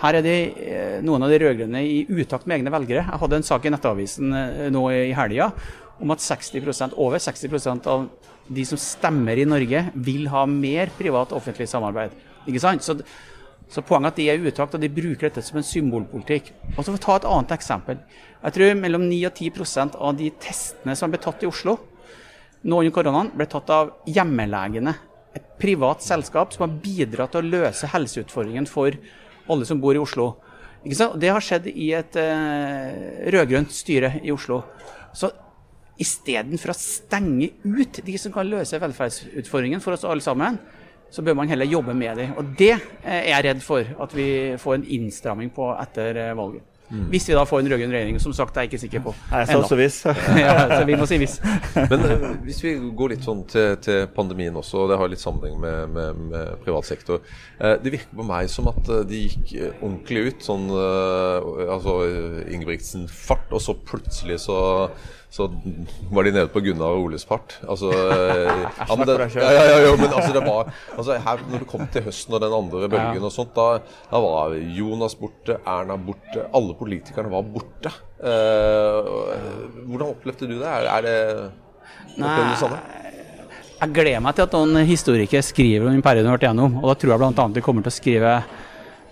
her 0.01 0.17
er 0.17 0.25
de, 0.25 0.35
eh, 0.55 0.97
noen 1.05 1.25
av 1.25 1.31
de 1.31 1.39
rød-grønne 1.41 1.81
i 1.83 2.03
utakt 2.09 2.47
med 2.47 2.59
egne 2.59 2.73
velgere. 2.73 3.03
Jeg 3.05 3.21
hadde 3.23 3.39
en 3.41 3.47
sak 3.47 3.65
i 3.65 3.73
Nettavisen 3.73 4.33
eh, 4.33 4.67
nå 4.73 4.85
i 4.95 5.11
helga 5.17 5.51
om 6.01 6.13
at 6.15 6.23
60% 6.23 6.95
over 6.97 7.21
60% 7.21 7.89
av 7.91 8.07
de 8.51 8.65
som 8.67 8.79
stemmer 8.79 9.39
i 9.39 9.47
Norge, 9.47 9.85
vil 9.95 10.27
ha 10.31 10.45
mer 10.49 10.91
privat-offentlig 10.97 11.67
samarbeid. 11.71 12.15
Ikke 12.49 12.61
sant? 12.63 12.83
Så, 12.83 12.97
så 13.71 13.83
poenget 13.85 14.09
er 14.09 14.11
at 14.11 14.19
de 14.19 14.27
er 14.31 14.41
i 14.41 14.51
utakt, 14.51 14.75
og 14.75 14.83
de 14.83 14.91
bruker 14.91 15.29
dette 15.29 15.43
som 15.45 15.59
en 15.61 15.67
symbolpolitikk. 15.67 16.51
Og 16.75 16.81
så 16.81 16.89
får 16.89 16.97
vi 16.97 17.05
ta 17.05 17.15
et 17.19 17.29
annet 17.31 17.55
eksempel. 17.55 18.01
Jeg 18.41 18.57
tror 18.57 18.75
mellom 18.81 19.07
9 19.07 19.21
og 19.29 19.39
10% 19.45 19.97
av 20.01 20.19
de 20.19 20.29
testene 20.41 20.97
som 20.97 21.13
ble 21.13 21.21
tatt 21.21 21.45
i 21.45 21.49
Oslo 21.49 21.77
nå 22.61 22.77
under 22.77 22.93
koronaen, 22.93 23.31
ble 23.33 23.47
tatt 23.49 23.71
av 23.73 23.95
hjemmelegene. 24.09 24.93
Et 25.33 25.45
privat 25.61 26.03
selskap 26.03 26.53
som 26.53 26.67
har 26.67 26.79
bidratt 26.83 27.33
til 27.33 27.41
å 27.41 27.51
løse 27.55 27.89
helseutfordringen 27.89 28.67
for 28.69 28.97
alle 29.51 29.67
som 29.67 29.79
bor 29.81 29.97
i 29.97 30.01
Oslo. 30.01 30.35
Ikke 30.81 30.97
sant? 30.97 31.17
Det 31.21 31.31
har 31.31 31.43
skjedd 31.45 31.69
i 31.71 31.91
et 31.97 32.17
eh, 32.19 33.29
rød-grønt 33.33 33.73
styre 33.73 34.15
i 34.21 34.33
Oslo. 34.33 34.61
Så 35.13 35.31
istedenfor 35.99 36.73
å 36.73 36.77
stenge 36.77 37.51
ut 37.65 38.01
de 38.05 38.17
som 38.17 38.33
kan 38.33 38.47
løse 38.49 38.79
velferdsutfordringen 38.81 39.83
for 39.83 39.97
oss 39.97 40.07
alle 40.07 40.23
sammen, 40.23 40.59
så 41.11 41.23
bør 41.25 41.35
man 41.41 41.51
heller 41.51 41.67
jobbe 41.67 41.93
med 41.97 42.21
dem. 42.21 42.35
Og 42.39 42.53
det 42.57 42.73
eh, 42.77 43.21
er 43.21 43.31
jeg 43.33 43.47
redd 43.49 43.63
for 43.65 43.87
at 44.05 44.15
vi 44.15 44.27
får 44.61 44.79
en 44.79 44.89
innstramming 44.99 45.51
på 45.55 45.73
etter 45.75 46.13
valget. 46.15 46.37
valget. 46.37 46.67
Hvis 46.91 47.29
vi 47.29 47.35
da 47.35 47.43
får 47.47 47.61
en 47.61 47.69
rød-grønn 47.71 47.93
regjering. 47.93 48.17
Som 48.19 48.33
sagt, 48.35 48.57
er 48.57 48.65
jeg 48.65 48.73
ikke 48.73 48.81
sikker 48.81 49.03
på. 49.05 49.13
Jeg 49.31 49.47
sa 49.47 49.59
så 49.63 49.77
så 49.89 50.13
ja, 50.39 50.55
så 50.67 50.81
vi 50.85 50.97
må 50.99 51.07
si 51.07 51.19
hvis. 51.21 51.37
Men 51.91 52.03
uh, 52.03 52.25
hvis 52.43 52.59
vi 52.63 52.73
går 52.97 53.13
litt 53.13 53.23
sånn 53.23 53.45
til, 53.51 53.77
til 53.83 54.03
pandemien 54.15 54.55
også, 54.59 54.83
og 54.83 54.91
det 54.91 54.97
har 54.99 55.11
litt 55.11 55.23
sammenheng 55.23 55.55
med, 55.61 55.95
med, 55.95 56.19
med 56.33 56.51
privat 56.65 56.87
sektor. 56.89 57.23
Uh, 57.61 57.77
det 57.79 57.95
virker 57.95 58.19
på 58.19 58.27
meg 58.27 58.51
som 58.51 58.67
at 58.71 58.91
eh, 58.91 59.05
de 59.07 59.23
gikk 59.23 59.55
eh, 59.55 59.71
ordentlig 59.79 60.25
ut, 60.27 60.43
sånn 60.43 60.67
uh, 60.73 61.71
altså 61.77 61.97
eh, 62.09 62.53
Ingebrigtsen-fart, 62.57 63.47
og 63.55 63.63
så 63.63 63.77
plutselig 63.87 64.41
så 64.43 64.59
så 65.31 65.47
var 66.11 66.27
de 66.27 66.33
nede 66.35 66.49
på 66.51 66.59
Gunnar 66.59 66.97
og 66.97 67.05
Oles 67.05 67.23
fart. 67.27 67.55
Altså, 67.63 67.87
eh, 68.13 68.49
ja, 68.51 68.87
men 68.91 69.07
det, 69.07 69.15
deg 69.21 69.31
selv. 69.31 69.45
ja, 69.45 69.51
ja, 69.55 69.65
ja, 69.69 69.77
ja, 69.85 69.91
men 69.95 70.09
altså 70.11 70.33
det 70.35 70.41
var 70.43 70.71
altså 70.97 71.19
her, 71.23 71.43
Når 71.47 71.63
det 71.63 71.67
kom 71.71 71.83
til 71.93 72.03
høsten 72.07 72.35
og 72.35 72.41
den 72.43 72.55
andre 72.57 72.89
bølgen 72.91 73.27
og 73.29 73.31
sånt, 73.31 73.53
da, 73.55 73.67
da 74.11 74.19
var 74.25 74.57
Jonas 74.75 75.15
borte, 75.19 75.55
Erna 75.63 75.95
borte, 75.95 76.43
alle 76.51 76.75
politikerne 76.75 77.31
var 77.31 77.45
borte. 77.47 77.93
Eh, 78.19 79.11
hvordan 79.87 80.09
opplevde 80.09 80.49
du 80.49 80.57
det? 80.57 80.67
Er, 80.67 80.89
er 80.97 81.07
det 81.07 81.19
Opplevde 82.11 82.41
du 82.43 82.51
det 82.51 82.59
samme? 82.59 82.81
Jeg 83.81 83.93
gleder 83.95 84.21
meg 84.21 84.35
til 84.37 84.45
at 84.45 84.51
noen 84.53 84.85
historikere 84.85 85.41
skriver 85.41 85.87
om 85.87 85.95
den 85.95 86.03
perioden 86.05 86.27
vi 86.27 86.33
har 86.33 86.37
vært 86.37 86.43
igjennom. 86.49 86.75
Og 86.83 86.91
da 86.91 86.97
tror 86.99 87.13
jeg 87.15 87.21
bl.a. 87.23 87.45
de 87.55 87.63
kommer 87.65 87.85
til 87.87 87.89
å 87.89 87.95
skrive 87.95 88.33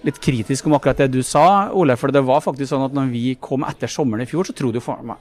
litt 0.05 0.19
kritisk 0.21 0.67
om 0.67 0.75
akkurat 0.77 0.99
det 0.99 1.07
du 1.15 1.23
sa, 1.25 1.71
Ole. 1.73 1.95
For 1.99 2.11
det 2.13 2.21
var 2.27 2.43
faktisk 2.43 2.73
sånn 2.73 2.85
at 2.85 2.93
når 2.95 3.09
vi 3.15 3.23
kom 3.41 3.63
etter 3.67 3.89
sommeren 3.89 4.27
i 4.27 4.29
fjor, 4.29 4.45
så 4.45 4.53
trodde 4.55 4.77
jo, 4.77 4.83
for 4.85 5.01
meg, 5.07 5.17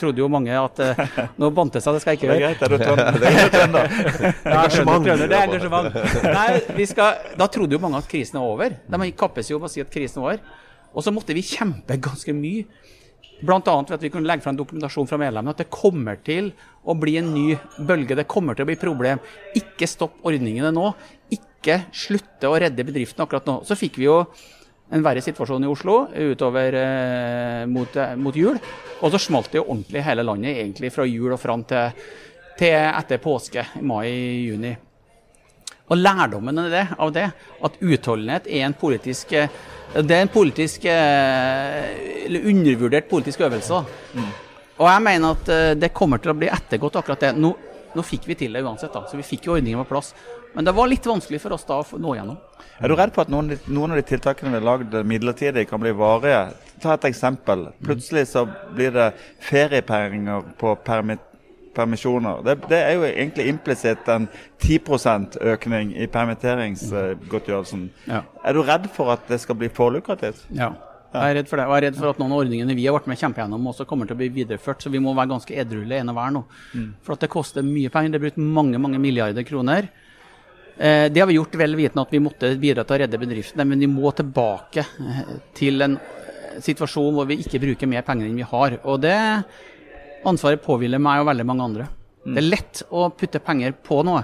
trodde 0.00 0.22
jo 0.22 0.28
mange 0.32 0.54
at 0.56 0.80
eh, 0.84 1.00
nå 1.40 1.50
bandt 1.56 1.76
det 1.78 1.82
seg, 1.84 1.96
det 1.96 2.02
skal 2.04 2.14
jeg 2.14 2.20
ikke 2.20 2.30
Det 2.32 2.40
gjøre. 2.40 2.54
greit? 2.54 3.20
Det 3.20 3.28
er. 3.28 3.88
Ja, 4.48 4.62
Det 5.26 5.28
er 5.28 5.44
engasjement. 5.44 5.98
Nei, 6.24 6.48
vi 6.78 6.86
skal, 6.90 7.24
da 7.40 7.48
trodde 7.52 7.76
jo 7.76 7.82
mange 7.82 8.00
at 8.02 8.08
krisen 8.10 8.38
er 8.40 8.46
over. 8.46 8.76
De 8.88 9.10
kappes 9.18 9.50
jo 9.52 9.58
om 9.60 9.66
å 9.68 9.72
si 9.72 9.82
at 9.84 9.90
krisen 9.92 10.22
er 10.22 10.26
over. 10.26 10.44
Og 10.94 11.04
så 11.04 11.12
måtte 11.14 11.34
vi 11.36 11.44
kjempe 11.44 11.98
ganske 12.02 12.32
mye. 12.34 12.64
Bl.a. 13.38 13.60
ved 13.62 13.92
at 13.94 14.02
vi 14.02 14.10
kunne 14.10 14.26
legge 14.26 14.42
fram 14.42 14.56
dokumentasjon 14.58 15.06
fra 15.06 15.18
medlemmene 15.20 15.52
at 15.54 15.60
det 15.62 15.68
kommer 15.70 16.16
til 16.26 16.48
å 16.88 16.94
bli 16.98 17.18
en 17.20 17.28
ny 17.34 17.52
bølge. 17.86 18.16
Det 18.18 18.24
kommer 18.30 18.56
til 18.58 18.64
å 18.66 18.70
bli 18.70 18.78
problem. 18.80 19.20
Ikke 19.58 19.86
stopp 19.86 20.16
ordningene 20.26 20.72
nå. 20.74 20.88
Ikke 21.36 21.82
slutte 21.94 22.50
å 22.50 22.56
redde 22.58 22.86
bedriftene 22.88 23.26
akkurat 23.28 23.46
nå. 23.46 23.60
Så 23.68 23.76
fikk 23.78 24.00
vi 24.00 24.08
jo 24.08 24.16
en 24.90 25.04
verre 25.04 25.22
situasjon 25.24 25.64
i 25.64 25.68
Oslo 25.68 25.98
utover 26.14 26.76
eh, 26.80 27.64
mot, 27.68 27.96
eh, 27.96 28.16
mot 28.16 28.36
jul. 28.36 28.58
Og 29.02 29.12
så 29.12 29.20
smalt 29.20 29.52
det 29.52 29.60
jo 29.60 29.66
ordentlig 29.68 30.00
i 30.00 30.06
hele 30.06 30.24
landet, 30.24 30.56
egentlig 30.62 30.92
fra 30.94 31.06
jul 31.06 31.34
og 31.34 31.40
fram 31.40 31.64
til, 31.68 32.04
til 32.58 32.76
etter 32.88 33.20
påske, 33.22 33.66
i 33.78 33.84
mai-juni. 33.84 34.74
Og 35.88 35.96
lærdommen 35.96 36.60
av 36.60 36.72
det, 36.72 36.86
av 37.00 37.12
det, 37.14 37.26
at 37.64 37.78
utholdenhet 37.80 38.48
er 38.48 38.66
en 38.66 38.76
politisk 38.76 39.32
eh, 39.36 39.52
det 39.88 40.12
er 40.12 40.26
en 40.26 40.28
politisk 40.28 40.82
eh, 40.84 42.26
eller 42.26 42.50
undervurdert 42.50 43.08
politisk 43.08 43.40
øvelse. 43.46 43.78
Mm. 44.18 44.26
Og 44.78 44.84
jeg 44.84 45.02
mener 45.02 45.32
at 45.32 45.80
det 45.80 45.88
kommer 45.96 46.20
til 46.22 46.30
å 46.30 46.36
bli 46.38 46.50
ettergått 46.52 46.98
akkurat 47.00 47.24
det. 47.24 47.30
Nå, 47.40 47.54
nå 47.96 48.04
fikk 48.04 48.28
vi 48.28 48.36
til 48.38 48.52
det 48.54 48.60
uansett, 48.62 48.92
da, 48.92 49.00
så 49.08 49.16
vi 49.18 49.24
fikk 49.26 49.48
jo 49.48 49.56
ordningen 49.56 49.80
på 49.80 49.88
plass. 49.94 50.12
Men 50.58 50.66
det 50.66 50.72
var 50.74 50.88
litt 50.90 51.04
vanskelig 51.06 51.38
for 51.38 51.54
oss 51.54 51.62
da 51.68 51.76
å 51.78 51.98
nå 52.02 52.16
gjennom. 52.18 52.38
Er 52.82 52.90
du 52.90 52.96
redd 52.98 53.12
for 53.14 53.22
at 53.22 53.28
noen, 53.30 53.52
noen 53.70 53.92
av 53.94 54.00
de 54.00 54.02
tiltakene 54.08 54.50
vi 54.50 54.58
har 54.58 54.64
lagd 54.66 54.96
midlertidig, 55.06 55.62
kan 55.70 55.78
bli 55.78 55.92
varige? 55.94 56.40
Ta 56.82 56.96
et 56.96 57.04
eksempel. 57.06 57.68
Plutselig 57.86 58.24
så 58.32 58.42
blir 58.74 58.90
det 58.96 59.04
feriepenger 59.46 60.48
på 60.58 60.72
permitt 60.82 61.22
permisjoner. 61.76 62.40
Det, 62.42 62.56
det 62.72 62.80
er 62.88 62.96
jo 62.96 63.04
egentlig 63.06 63.46
implisitt 63.52 64.10
en 64.10 64.26
10% 64.58 65.38
økning 65.52 65.92
i 65.94 66.10
permitteringsgodtgjørelsen. 66.10 67.86
Ja. 68.10 68.24
Er 68.42 68.58
du 68.58 68.64
redd 68.66 68.90
for 68.98 69.14
at 69.14 69.30
det 69.30 69.38
skal 69.44 69.60
bli 69.62 69.70
for 69.70 69.94
lukrativt? 69.94 70.42
Ja. 70.50 70.72
Jeg 71.14 71.22
er 71.22 71.38
redd 71.38 71.52
for 71.54 71.62
det. 71.62 71.68
Og 71.70 71.76
jeg 71.76 71.84
er 71.84 71.86
redd 71.92 72.02
for 72.02 72.10
at 72.10 72.18
noen 72.18 72.34
av 72.34 72.42
ordningene 72.42 72.74
vi 72.74 72.88
har 72.90 72.98
vært 72.98 73.06
med 73.06 73.14
å 73.14 73.22
kjempe 73.22 73.44
gjennom, 73.44 73.70
også 73.70 73.86
kommer 73.86 74.10
til 74.10 74.18
å 74.18 74.22
bli 74.24 74.32
videreført. 74.42 74.82
Så 74.82 74.90
vi 74.90 74.98
må 75.06 75.14
være 75.14 75.36
ganske 75.36 75.62
edruelige 75.62 76.02
en 76.02 76.10
og 76.10 76.18
hver 76.18 76.34
nå. 76.34 76.44
For 77.06 77.14
at 77.14 77.22
det 77.22 77.30
koster 77.38 77.62
mye 77.62 77.94
penger. 77.94 78.16
Det 78.16 78.24
er 78.24 78.26
brukt 78.26 78.44
mange 78.58 78.82
mange 78.82 78.98
milliarder 79.06 79.46
kroner. 79.46 79.92
Eh, 80.78 81.12
det 81.12 81.20
har 81.20 81.26
vi 81.26 81.34
gjort 81.34 81.56
vel 81.58 81.74
vitende 81.74 82.04
at 82.06 82.12
vi 82.14 82.20
måtte 82.22 82.52
bidra 82.60 82.84
til 82.86 82.94
å 82.94 82.98
redde 83.02 83.18
bedriftene, 83.18 83.66
men 83.66 83.82
vi 83.82 83.88
må 83.90 84.12
tilbake 84.14 84.84
eh, 84.84 85.32
til 85.58 85.82
en 85.82 85.96
eh, 85.98 86.60
situasjon 86.62 87.16
hvor 87.16 87.26
vi 87.26 87.40
ikke 87.42 87.58
bruker 87.64 87.90
mer 87.90 88.06
penger 88.06 88.28
enn 88.28 88.38
vi 88.38 88.46
har. 88.46 88.76
Og 88.86 89.00
det 89.02 89.16
ansvaret 90.28 90.62
påhviler 90.62 91.02
meg 91.02 91.24
og 91.24 91.32
veldig 91.32 91.46
mange 91.50 91.66
andre. 91.66 91.88
Det 92.28 92.38
er 92.38 92.46
lett 92.46 92.82
å 92.94 93.08
putte 93.10 93.42
penger 93.42 93.74
på 93.82 94.04
noe. 94.06 94.22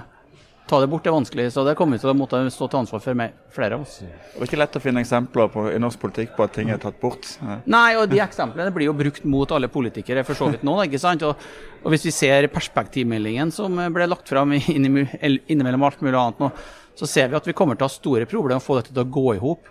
Ta 0.65 0.79
det 0.81 0.87
bort 0.89 1.05
er 1.05 1.13
vanskelig, 1.13 1.51
så 1.53 1.61
det 1.61 1.75
kommer 1.77 1.93
vi 1.93 2.01
til 2.01 2.09
å 2.09 2.15
måtte 2.17 2.39
stå 2.49 2.65
til 2.71 2.79
ansvar 2.79 3.01
for 3.03 3.17
meg, 3.17 3.35
flere 3.53 3.77
av 3.77 3.83
oss. 3.83 3.99
Det 4.01 4.39
er 4.39 4.47
ikke 4.47 4.57
lett 4.57 4.77
å 4.79 4.81
finne 4.81 5.03
eksempler 5.05 5.51
på, 5.53 5.65
i 5.69 5.81
norsk 5.81 5.99
politikk 6.01 6.31
på 6.33 6.47
at 6.47 6.55
ting 6.57 6.71
er 6.73 6.79
tatt 6.81 6.97
bort. 7.01 7.27
Ja. 7.37 7.57
Nei, 7.69 7.89
og 7.99 8.07
de 8.09 8.17
eksemplene 8.23 8.73
blir 8.73 8.89
jo 8.89 8.95
brukt 8.97 9.27
mot 9.29 9.53
alle 9.53 9.69
politikere 9.69 10.23
for 10.25 10.39
så 10.39 10.49
vidt 10.49 10.65
nå. 10.65 10.73
ikke 10.87 11.01
sant? 11.03 11.21
Og, 11.27 11.45
og 11.83 11.93
hvis 11.93 12.07
vi 12.07 12.15
ser 12.17 12.49
perspektivmeldingen 12.49 13.53
som 13.53 13.77
ble 13.93 14.09
lagt 14.09 14.33
fram 14.33 14.55
innimellom 14.57 15.85
alt 15.85 16.01
mulig 16.01 16.17
annet 16.17 16.41
nå, 16.41 16.51
så 16.97 17.13
ser 17.13 17.29
vi 17.29 17.37
at 17.37 17.45
vi 17.45 17.53
kommer 17.53 17.77
til 17.77 17.85
å 17.85 17.91
ha 17.91 17.97
store 17.99 18.25
problemer 18.25 18.57
med 18.57 18.63
å 18.63 18.65
få 18.65 18.79
dette 18.79 18.93
til 18.95 19.05
å 19.05 19.13
gå 19.19 19.27
i 19.35 19.41
hop 19.43 19.69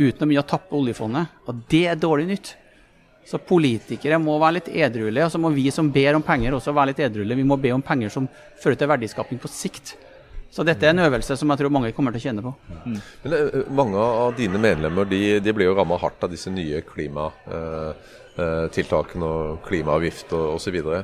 uten 0.00 0.26
å 0.26 0.32
mye 0.32 0.42
å 0.42 0.48
tappe 0.48 0.74
oljefondet. 0.74 1.42
Og 1.46 1.64
det 1.70 1.86
er 1.92 2.00
dårlig 2.02 2.30
nytt. 2.32 2.56
Så 3.30 3.38
politikere 3.38 4.18
må 4.18 4.34
være 4.42 4.58
litt 4.58 4.70
edruelige, 4.74 5.28
og 5.28 5.30
så 5.30 5.38
må 5.38 5.52
vi 5.54 5.68
som 5.70 5.92
ber 5.94 6.16
om 6.18 6.24
penger 6.26 6.56
også 6.56 6.74
være 6.74 6.90
litt 6.90 7.02
edruelige. 7.06 7.38
Vi 7.38 7.46
må 7.46 7.60
be 7.62 7.70
om 7.70 7.84
penger 7.84 8.10
som 8.10 8.26
fører 8.58 8.80
til 8.80 8.90
verdiskaping 8.90 9.38
på 9.38 9.50
sikt. 9.52 9.94
Så 10.52 10.60
dette 10.68 10.84
er 10.84 10.92
en 10.92 11.00
øvelse 11.06 11.32
som 11.40 11.48
jeg 11.48 11.56
tror 11.62 11.72
mange 11.72 11.94
kommer 11.96 12.12
til 12.12 12.20
å 12.20 12.24
kjenne 12.26 12.42
på. 12.44 12.50
Men 12.84 13.00
eh, 13.32 13.64
Mange 13.72 13.96
av 13.96 14.34
dine 14.36 14.58
medlemmer 14.60 15.08
de, 15.08 15.40
de 15.40 15.52
ble 15.56 15.64
jo 15.64 15.72
ramma 15.78 15.96
hardt 16.02 16.20
av 16.26 16.30
disse 16.34 16.50
nye 16.52 16.82
klimatiltakene 16.84 19.24
og 19.28 19.62
klimaavgift 19.66 20.32
og 20.36 20.44
osv. 20.58 20.76
Mm. 20.82 20.96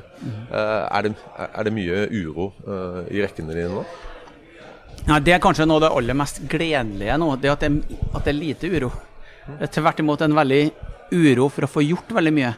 Er, 0.53 1.01
det- 1.07 1.17
er 1.49 1.63
det 1.67 1.73
mye 1.73 1.97
uro 2.13 2.45
eh, 2.67 2.99
i 3.15 3.17
rekkene 3.25 3.53
dine 3.57 3.71
nå? 3.73 3.83
Ja, 5.07 5.15
Det 5.19 5.33
er 5.33 5.39
kanskje 5.41 5.65
noe 5.65 5.75
av 5.79 5.83
det 5.87 5.91
aller 5.97 6.13
mest 6.17 6.41
gledelige 6.51 7.17
nå, 7.17 7.31
det 7.41 7.49
at 7.53 7.59
det, 7.65 7.69
at 8.13 8.23
det 8.25 8.31
er 8.33 8.37
lite 8.39 8.67
uro. 8.69 8.89
Det 9.49 9.65
er 9.65 9.73
tvert 9.79 9.99
imot 10.03 10.21
en 10.21 10.35
veldig 10.37 10.63
uro 11.15 11.47
for 11.49 11.61
å 11.65 11.71
få 11.71 11.81
gjort 11.87 12.09
veldig 12.13 12.33
mye. 12.35 12.53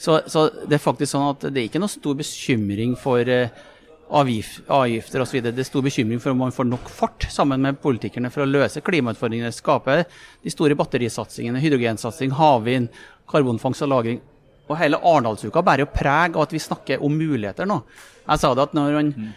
Så, 0.00 0.20
så 0.32 0.46
det 0.64 0.74
er 0.78 0.82
faktisk 0.82 1.10
sånn 1.12 1.28
at 1.34 1.40
det 1.52 1.60
er 1.60 1.66
ikke 1.68 1.82
noe 1.82 1.92
stor 1.92 2.14
bekymring 2.16 2.96
for 2.98 3.20
eh, 3.28 3.48
avgif, 3.50 3.68
avgifter 4.12 5.22
osv. 5.24 5.38
Det 5.44 5.52
er 5.56 5.66
stor 5.66 5.84
bekymring 5.84 6.20
for 6.20 6.34
om 6.34 6.42
man 6.44 6.54
får 6.54 6.68
nok 6.68 6.90
fart 6.92 7.26
sammen 7.32 7.62
med 7.64 7.80
politikerne 7.82 8.30
for 8.32 8.44
å 8.44 8.48
løse 8.48 8.82
klimautfordringene. 8.84 9.52
Skape 9.54 10.02
de 10.42 10.52
store 10.52 10.76
batterisatsingene, 10.78 11.60
hydrogensatsing, 11.62 12.34
havvind, 12.36 12.90
karbonfangst 13.30 13.86
og 13.86 13.92
-lagring. 13.92 14.20
Og 14.68 14.78
hele 14.78 15.00
Arendalsuka 15.00 15.62
bærer 15.62 15.84
jo 15.84 15.94
preg 15.94 16.36
av 16.36 16.42
at 16.42 16.52
vi 16.52 16.58
snakker 16.58 17.02
om 17.02 17.16
muligheter 17.16 17.66
nå. 17.66 17.82
Jeg 18.28 18.38
sa 18.38 18.54
det 18.54 18.62
at 18.62 18.74
når 18.74 18.92
man 18.92 19.34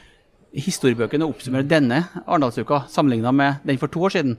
historiebøkene 0.56 1.28
oppsummerer 1.28 1.68
denne 1.68 2.04
Arendalsuka 2.26 2.86
sammenligna 2.90 3.32
med 3.32 3.56
den 3.66 3.78
for 3.78 3.88
to 3.88 4.00
år 4.08 4.10
siden, 4.10 4.38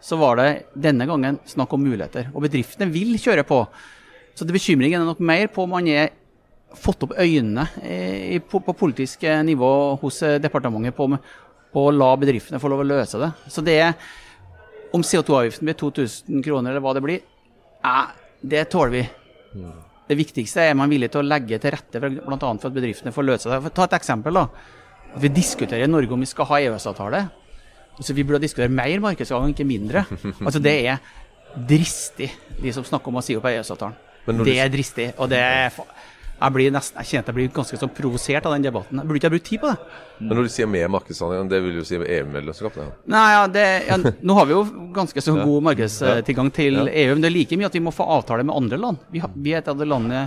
så 0.00 0.18
var 0.20 0.36
det 0.36 0.66
denne 0.74 1.06
gangen 1.06 1.38
snakk 1.48 1.72
om 1.72 1.80
muligheter. 1.80 2.28
Og 2.34 2.42
bedriftene 2.44 2.90
vil 2.92 3.16
kjøre 3.16 3.44
på. 3.48 3.66
Så 4.34 4.44
det 4.44 4.52
bekymringen 4.52 5.00
er 5.00 5.08
nok 5.08 5.20
mer 5.20 5.46
på 5.46 5.64
om 5.64 5.70
man 5.70 5.88
er 5.88 6.10
fått 6.78 7.02
opp 7.06 7.12
øynene 7.18 7.66
eh, 7.82 8.34
i- 8.36 8.40
på, 8.42 8.60
på 8.64 8.74
politisk 8.76 9.22
eh, 9.28 9.42
nivå 9.46 9.70
hos 10.02 10.22
eh, 10.22 10.38
departementet 10.42 10.96
på, 10.96 11.08
på 11.74 11.84
å 11.88 11.94
la 11.94 12.12
bedriftene 12.20 12.60
få 12.62 12.70
lov 12.72 12.82
å 12.84 12.88
løse 12.88 13.18
det. 13.20 13.30
Så 13.50 13.64
det 13.66 13.78
om 14.94 15.02
CO2-avgiften 15.02 15.66
blir 15.66 15.74
2000 15.80 16.42
kroner 16.46 16.70
eller 16.74 16.84
hva 16.84 16.92
det 16.94 17.02
blir, 17.04 17.20
eh, 17.84 18.06
det 18.44 18.66
tåler 18.72 18.92
vi. 18.98 19.04
Det 20.08 20.18
viktigste 20.18 20.60
er 20.68 20.74
man 20.76 20.90
villig 20.92 21.08
til 21.14 21.22
å 21.22 21.26
legge 21.26 21.56
til 21.62 21.72
rette 21.72 22.00
for, 22.02 22.10
annet 22.12 22.60
for 22.60 22.68
at 22.68 22.74
bedriftene 22.76 23.12
får 23.14 23.24
løse 23.24 23.48
det. 23.50 23.72
Ta 23.74 23.86
et 23.88 23.94
eksempel. 23.96 24.34
da. 24.36 24.42
At 25.14 25.22
Vi 25.22 25.30
diskuterer 25.32 25.86
i 25.86 25.90
Norge 25.90 26.12
om 26.12 26.20
vi 26.20 26.28
skal 26.28 26.44
ha 26.50 26.58
EØS-avtale. 26.60 27.22
Altså, 27.96 28.12
vi 28.12 28.24
burde 28.26 28.42
diskutere 28.42 28.68
mer 28.68 28.98
markedsadgang, 29.00 29.54
ikke 29.54 29.64
mindre. 29.66 30.02
Altså, 30.44 30.60
det 30.60 30.74
er 30.90 30.98
dristig, 31.54 32.28
de 32.60 32.72
som 32.74 32.84
snakker 32.84 33.08
om 33.12 33.20
å 33.20 33.22
si 33.24 33.36
opp 33.38 33.46
EØS-avtalen. 33.48 33.94
Det 34.44 34.58
er 34.58 34.68
dristig. 34.72 35.06
og 35.20 35.28
det 35.30 35.38
er... 35.40 35.72
Jeg, 36.34 36.52
blir 36.56 36.72
nesten, 36.74 36.98
jeg 36.98 37.08
kjenner 37.08 37.24
at 37.24 37.28
jeg 37.30 37.36
blir 37.36 37.52
ganske 37.54 37.78
sånn 37.78 37.92
provosert 37.94 38.46
av 38.48 38.56
den 38.56 38.64
debatten. 38.66 38.98
Jeg 38.98 39.08
burde 39.08 39.20
ikke 39.20 39.28
ha 39.30 39.34
brukt 39.34 39.46
tid 39.46 39.60
på 39.62 39.70
det. 39.70 40.00
Men 40.18 40.32
når 40.34 40.48
du 40.48 40.52
sier 40.54 40.70
mer 40.70 40.90
markedsandel, 40.92 41.46
det 41.50 41.60
vil 41.64 41.78
jo 41.78 41.84
si 41.86 41.98
EU-medlemskap? 42.00 42.78
Ja. 42.80 42.88
Nei, 43.14 43.22
ja, 43.32 43.44
det, 43.54 43.66
ja, 43.86 43.98
Nå 44.02 44.36
har 44.38 44.48
vi 44.50 44.56
jo 44.56 44.64
ganske 44.96 45.24
så 45.24 45.36
god 45.38 45.68
markedstilgang 45.70 46.50
til 46.54 46.82
EU, 46.88 47.14
men 47.14 47.22
det 47.22 47.30
er 47.30 47.36
like 47.36 47.60
mye 47.60 47.70
at 47.70 47.78
vi 47.78 47.84
må 47.86 47.94
få 47.94 48.08
avtale 48.16 48.46
med 48.46 48.56
andre 48.56 48.80
land. 48.82 49.06
Vi, 49.14 49.22
har, 49.22 49.32
vi 49.34 49.54
er 49.54 49.62
et 49.62 49.70
av 49.70 49.78
de 49.78 49.88
landene 49.88 50.24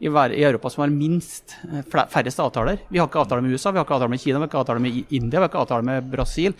i, 0.00 0.08
i 0.08 0.44
Europa 0.44 0.72
som 0.72 0.86
har 0.86 0.94
minst 0.94 1.58
eh, 1.68 1.84
færrest 1.92 2.40
avtaler. 2.42 2.80
Vi 2.88 3.02
har 3.02 3.10
ikke 3.10 3.22
avtale 3.22 3.44
med 3.44 3.54
USA, 3.54 3.70
vi 3.70 3.82
har 3.82 3.86
ikke 3.86 3.98
avtale 3.98 4.14
med 4.14 4.24
Kina, 4.24 4.40
vi 4.40 4.46
har 4.46 4.52
ikke 4.52 4.64
avtale 4.64 4.82
med 4.82 4.98
India, 5.04 5.38
vi 5.38 5.44
har 5.44 5.52
ikke 5.52 5.62
avtale 5.66 5.88
med 5.90 6.10
Brasil. 6.12 6.56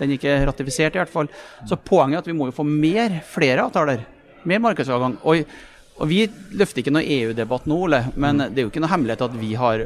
Den 0.00 0.10
er 0.10 0.18
ikke 0.18 0.40
ratifisert, 0.48 0.96
i 0.96 1.02
hvert 1.02 1.12
fall. 1.12 1.30
Så 1.68 1.78
poenget 1.78 2.18
er 2.18 2.24
at 2.24 2.32
vi 2.32 2.34
må 2.36 2.48
jo 2.48 2.56
få 2.56 2.66
mer, 2.66 3.20
flere 3.30 3.68
avtaler. 3.68 4.02
Mer 4.48 4.60
markedsadgang. 4.64 5.20
Og, 5.22 5.44
og 5.94 6.10
vi 6.10 6.24
løfter 6.58 6.82
ikke 6.82 6.94
noe 6.94 7.06
EU-debatt 7.06 7.68
nå, 7.70 7.78
Ole, 7.86 8.00
men 8.18 8.48
det 8.48 8.58
er 8.58 8.66
jo 8.66 8.72
ikke 8.72 8.82
noe 8.82 8.92
hemmelighet 8.92 9.24
at 9.28 9.38
vi 9.38 9.54
har 9.58 9.84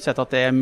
sett 0.00 0.18
at 0.22 0.30
det 0.32 0.40
er 0.46 0.56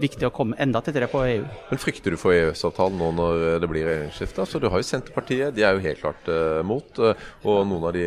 viktig 0.00 0.26
å 0.28 0.32
komme 0.34 0.58
enda 0.60 0.82
tettere 0.84 1.08
på 1.08 1.22
EU. 1.24 1.44
Men 1.70 1.80
frykter 1.80 2.14
du 2.14 2.18
for 2.20 2.36
EØS-avtalen 2.36 2.98
nå 3.00 3.10
når 3.16 3.44
det 3.62 3.70
blir 3.70 3.86
regjeringsskifte? 3.88 4.44
Altså, 4.44 4.60
du 4.60 4.68
har 4.68 4.82
jo 4.82 4.88
Senterpartiet, 4.88 5.54
de 5.56 5.64
er 5.64 5.76
jo 5.76 5.84
helt 5.84 6.02
klart 6.02 6.28
uh, 6.28 6.60
mot. 6.66 7.00
eh, 7.00 7.24
og 7.48 7.62
noen 7.70 7.88
av 7.88 7.96
de, 7.96 8.04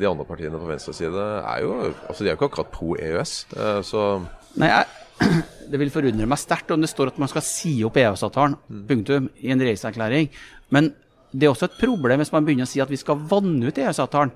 de 0.00 0.08
andre 0.08 0.26
partiene 0.28 0.60
på 0.60 0.70
venstre 0.70 0.94
side 0.96 1.26
er 1.40 1.64
jo 1.64 1.74
altså, 1.82 2.20
de 2.22 2.28
er 2.28 2.34
jo 2.34 2.38
ikke 2.38 2.50
akkurat 2.52 2.72
pro 2.74 2.94
EØS. 2.98 3.34
Uh, 3.56 3.80
så 3.86 4.06
Nei, 4.60 4.70
jeg, 4.70 4.86
Det 5.70 5.78
vil 5.78 5.92
forundre 5.94 6.26
meg 6.26 6.40
sterkt 6.42 6.72
om 6.74 6.82
det 6.82 6.90
står 6.90 7.12
at 7.12 7.20
man 7.22 7.30
skal 7.30 7.44
si 7.46 7.76
opp 7.86 7.98
EØS-avtalen, 8.00 8.56
punktum, 8.88 9.30
i 9.38 9.52
en 9.54 9.62
regjeringserklæring. 9.62 10.30
Men 10.74 10.94
det 11.30 11.46
er 11.46 11.52
også 11.52 11.68
et 11.68 11.78
problem 11.78 12.20
hvis 12.22 12.32
man 12.34 12.46
begynner 12.46 12.66
å 12.66 12.70
si 12.70 12.82
at 12.82 12.90
vi 12.90 12.98
skal 12.98 13.20
vanne 13.30 13.70
ut 13.70 13.78
EØS-avtalen. 13.78 14.32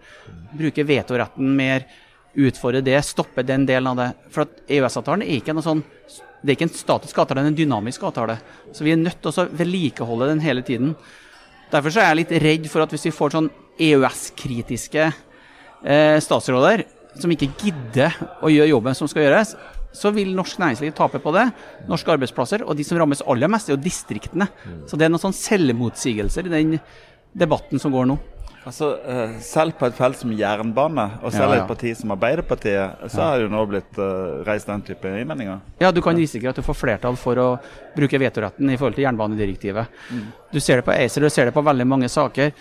Bruke 0.54 0.84
vetoretten 0.86 1.56
mer, 1.58 1.88
utfordre 2.34 2.82
det, 2.86 3.00
stoppe 3.06 3.42
den 3.46 3.66
delen 3.66 3.90
av 3.90 3.98
det. 3.98 4.08
For 4.34 4.46
EØS-avtalen 4.68 5.26
er 5.26 5.40
ikke 5.40 5.56
noe 5.56 5.66
sånn 5.66 5.82
det 6.44 6.52
er 6.52 6.58
ikke 6.58 6.66
en 6.66 6.76
statisk 6.76 7.18
avtale, 7.22 7.40
det 7.40 7.48
er 7.48 7.52
en 7.54 7.56
dynamisk 7.56 8.02
avtale. 8.04 8.34
Så 8.76 8.84
vi 8.84 8.92
er 8.92 8.98
nødt 9.00 9.22
til 9.24 9.32
å 9.32 9.46
vedlikeholde 9.56 10.26
den 10.28 10.42
hele 10.44 10.60
tiden. 10.66 10.90
Derfor 11.72 11.94
er 11.96 12.10
jeg 12.10 12.18
litt 12.18 12.34
redd 12.44 12.66
for 12.68 12.84
at 12.84 12.92
hvis 12.92 13.06
vi 13.08 13.14
får 13.16 13.32
sånn 13.32 13.48
EØS-kritiske 13.80 15.06
eh, 15.08 16.18
statsråder 16.20 16.84
som 17.16 17.32
ikke 17.32 17.48
gidder 17.62 18.18
å 18.44 18.52
gjøre 18.52 18.74
jobben 18.74 18.98
som 18.98 19.08
skal 19.08 19.24
gjøres, 19.24 19.54
så 19.94 20.10
vil 20.14 20.34
norsk 20.36 20.58
næringsliv 20.60 20.92
tape 20.98 21.20
på 21.22 21.32
det. 21.36 21.46
Norske 21.90 22.12
arbeidsplasser. 22.16 22.64
Og 22.66 22.76
de 22.76 22.84
som 22.86 22.98
rammes 22.98 23.22
aller 23.30 23.50
mest, 23.50 23.70
er 23.70 23.76
jo 23.76 23.82
distriktene. 23.84 24.48
Så 24.90 24.98
det 24.98 25.06
er 25.06 25.14
noen 25.14 25.22
sånn 25.22 25.36
selvmotsigelser 25.38 26.50
i 26.50 26.54
den 26.54 26.78
debatten 27.34 27.80
som 27.82 27.94
går 27.94 28.08
nå. 28.10 28.18
Altså, 28.64 28.94
eh, 29.04 29.34
Selv 29.44 29.74
på 29.76 29.86
et 29.86 29.96
felt 29.96 30.16
som 30.16 30.30
jernbane, 30.32 31.04
og 31.22 31.32
selv 31.32 31.50
Ja, 31.52 31.56
ja. 31.58 31.62
et 31.62 31.68
parti 31.68 31.90
som 31.96 32.14
Arbeiderpartiet, 32.14 33.10
så 33.12 33.20
har 33.20 33.36
det 33.36 33.44
jo 33.44 33.50
nå 33.52 33.64
blitt 33.68 33.98
eh, 34.00 34.44
reist 34.46 34.66
den 34.70 34.80
type 34.86 35.04
innvendinger. 35.04 35.60
Ja, 35.82 35.90
du 35.92 36.00
kan 36.00 36.16
risikere 36.16 36.54
at 36.54 36.56
du 36.56 36.62
får 36.64 36.78
flertall 36.78 37.18
for 37.20 37.36
å 37.36 37.48
bruke 37.94 38.18
vetoretten 38.18 38.70
i 38.72 38.78
forhold 38.80 38.96
til 38.96 39.04
jernbanedirektivet. 39.04 39.86
Du 40.50 40.60
ser 40.60 40.80
det 40.80 40.86
på 40.86 40.96
ACER, 40.96 41.20
du 41.20 41.28
ser 41.30 41.44
det 41.50 41.54
på 41.54 41.64
veldig 41.64 41.86
mange 41.86 42.08
saker. 42.08 42.52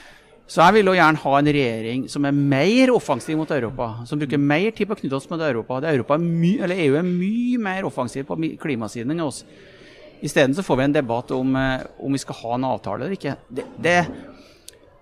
Så 0.43 0.59
jeg 0.59 0.75
vil 0.75 0.89
jo 0.91 0.95
gjerne 0.97 1.21
ha 1.23 1.35
en 1.39 1.49
regjering 1.55 2.01
som 2.11 2.25
er 2.27 2.35
mer 2.35 2.91
offensiv 2.93 3.37
mot 3.39 3.51
Europa. 3.55 3.89
Som 4.07 4.19
bruker 4.19 4.41
mer 4.41 4.73
tid 4.75 4.89
på 4.89 4.97
å 4.97 4.99
knytte 4.99 5.17
oss 5.17 5.29
mot 5.31 5.41
Europa. 5.41 5.79
Europa 5.87 6.17
er 6.19 6.75
EU 6.75 6.97
er 6.99 7.07
mye 7.07 7.61
mer 7.63 7.87
offensiv 7.87 8.27
på 8.27 8.37
klimasiden 8.61 9.15
enn 9.15 9.23
oss. 9.23 9.43
Isteden 10.23 10.55
får 10.55 10.79
vi 10.79 10.83
en 10.83 10.99
debatt 10.99 11.31
om, 11.35 11.55
eh, 11.55 11.81
om 11.99 12.11
vi 12.11 12.19
skal 12.21 12.35
ha 12.35 12.53
en 12.55 12.63
avtale 12.63 13.03
eller 13.03 13.17
ikke. 13.17 13.35
Det, 13.49 13.65
det, 13.83 13.97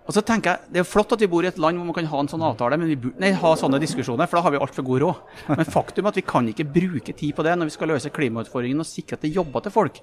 og 0.07 0.15
så 0.15 0.24
tenker 0.25 0.51
jeg, 0.51 0.71
Det 0.74 0.79
er 0.81 0.88
flott 0.88 1.13
at 1.13 1.21
vi 1.21 1.29
bor 1.29 1.45
i 1.45 1.48
et 1.48 1.60
land 1.62 1.77
hvor 1.77 1.86
man 1.86 1.95
kan 1.95 2.10
ha 2.10 2.21
en 2.24 2.29
sånn 2.31 2.41
avtale, 2.43 2.77
men 2.77 2.89
vi 2.89 3.12
nei, 3.21 3.31
ha 3.38 3.51
sånne 3.55 3.79
diskusjoner, 3.81 4.27
for 4.27 4.39
da 4.39 4.43
har 4.48 4.51
vi 4.55 4.62
altfor 4.62 4.83
god 4.88 5.03
råd. 5.05 5.21
Men 5.60 5.69
faktum 5.69 6.05
er 6.05 6.13
at 6.13 6.17
vi 6.17 6.25
kan 6.25 6.50
ikke 6.50 6.65
bruke 6.67 7.13
tid 7.13 7.36
på 7.38 7.45
det 7.45 7.53
når 7.57 7.69
vi 7.69 7.75
skal 7.77 7.93
løse 7.93 8.13
klimautfordringene 8.13 8.81
og 8.81 8.89
sikre 8.89 9.19
at 9.19 9.24
det 9.24 9.36
jobber 9.36 9.63
til 9.63 9.75
folk. 9.75 10.01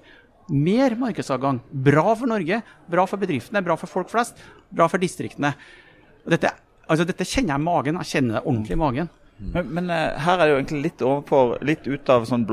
Mer 0.48 0.96
markedsadgang. 0.96 1.60
Bra 1.70 2.14
for 2.16 2.30
Norge, 2.30 2.62
bra 2.88 3.04
for 3.08 3.20
bedriftene, 3.20 3.62
bra 3.64 3.76
for 3.76 3.90
folk 3.90 4.10
flest, 4.12 4.40
bra 4.72 4.88
for 4.88 5.02
distriktene. 5.02 5.52
Dette, 6.28 6.52
altså 6.86 7.06
dette 7.08 7.26
kjenner 7.28 7.54
jeg 7.54 7.62
i 7.62 7.66
magen. 7.68 8.00
Jeg 8.02 8.12
kjenner 8.14 8.38
det 8.38 8.44
ordentlig 8.44 8.76
i 8.76 8.82
magen. 8.82 9.10
Men, 9.38 9.68
men 9.76 9.90
eh, 9.94 10.16
her 10.24 10.40
er 10.40 10.44
det 10.44 10.54
jo 10.54 10.60
egentlig 10.60 10.84
litt 10.88 11.04
overfor, 11.06 11.58
litt 11.66 11.86
ut 11.86 12.10
av 12.10 12.24
sånn 12.26 12.46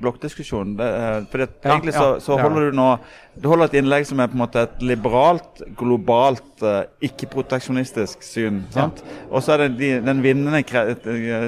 blokkdiskusjon. 0.00 0.76
Det, 0.76 0.86
eh, 0.86 1.38
Ja, 1.64 1.70
egentlig 1.74 1.94
så, 1.94 2.18
så 2.20 2.36
er 2.38 2.42
holder 2.42 2.70
du 2.70 2.76
nå 2.76 2.98
Du 3.40 3.48
holder 3.48 3.64
et 3.64 3.74
innlegg 3.80 4.04
som 4.06 4.20
er 4.20 4.26
på 4.28 4.32
en 4.36 4.42
måte 4.42 4.62
et 4.62 4.80
liberalt, 4.82 5.62
globalt, 5.76 6.62
eh, 6.62 6.84
ikke-proteksjonistisk 7.08 8.22
syn. 8.22 8.62
sant? 8.70 9.02
Og 9.30 9.42
så 9.42 9.52
er 9.54 9.68
det 9.68 9.78
de, 9.78 9.90
den 10.04 10.22
vinnende 10.22 10.62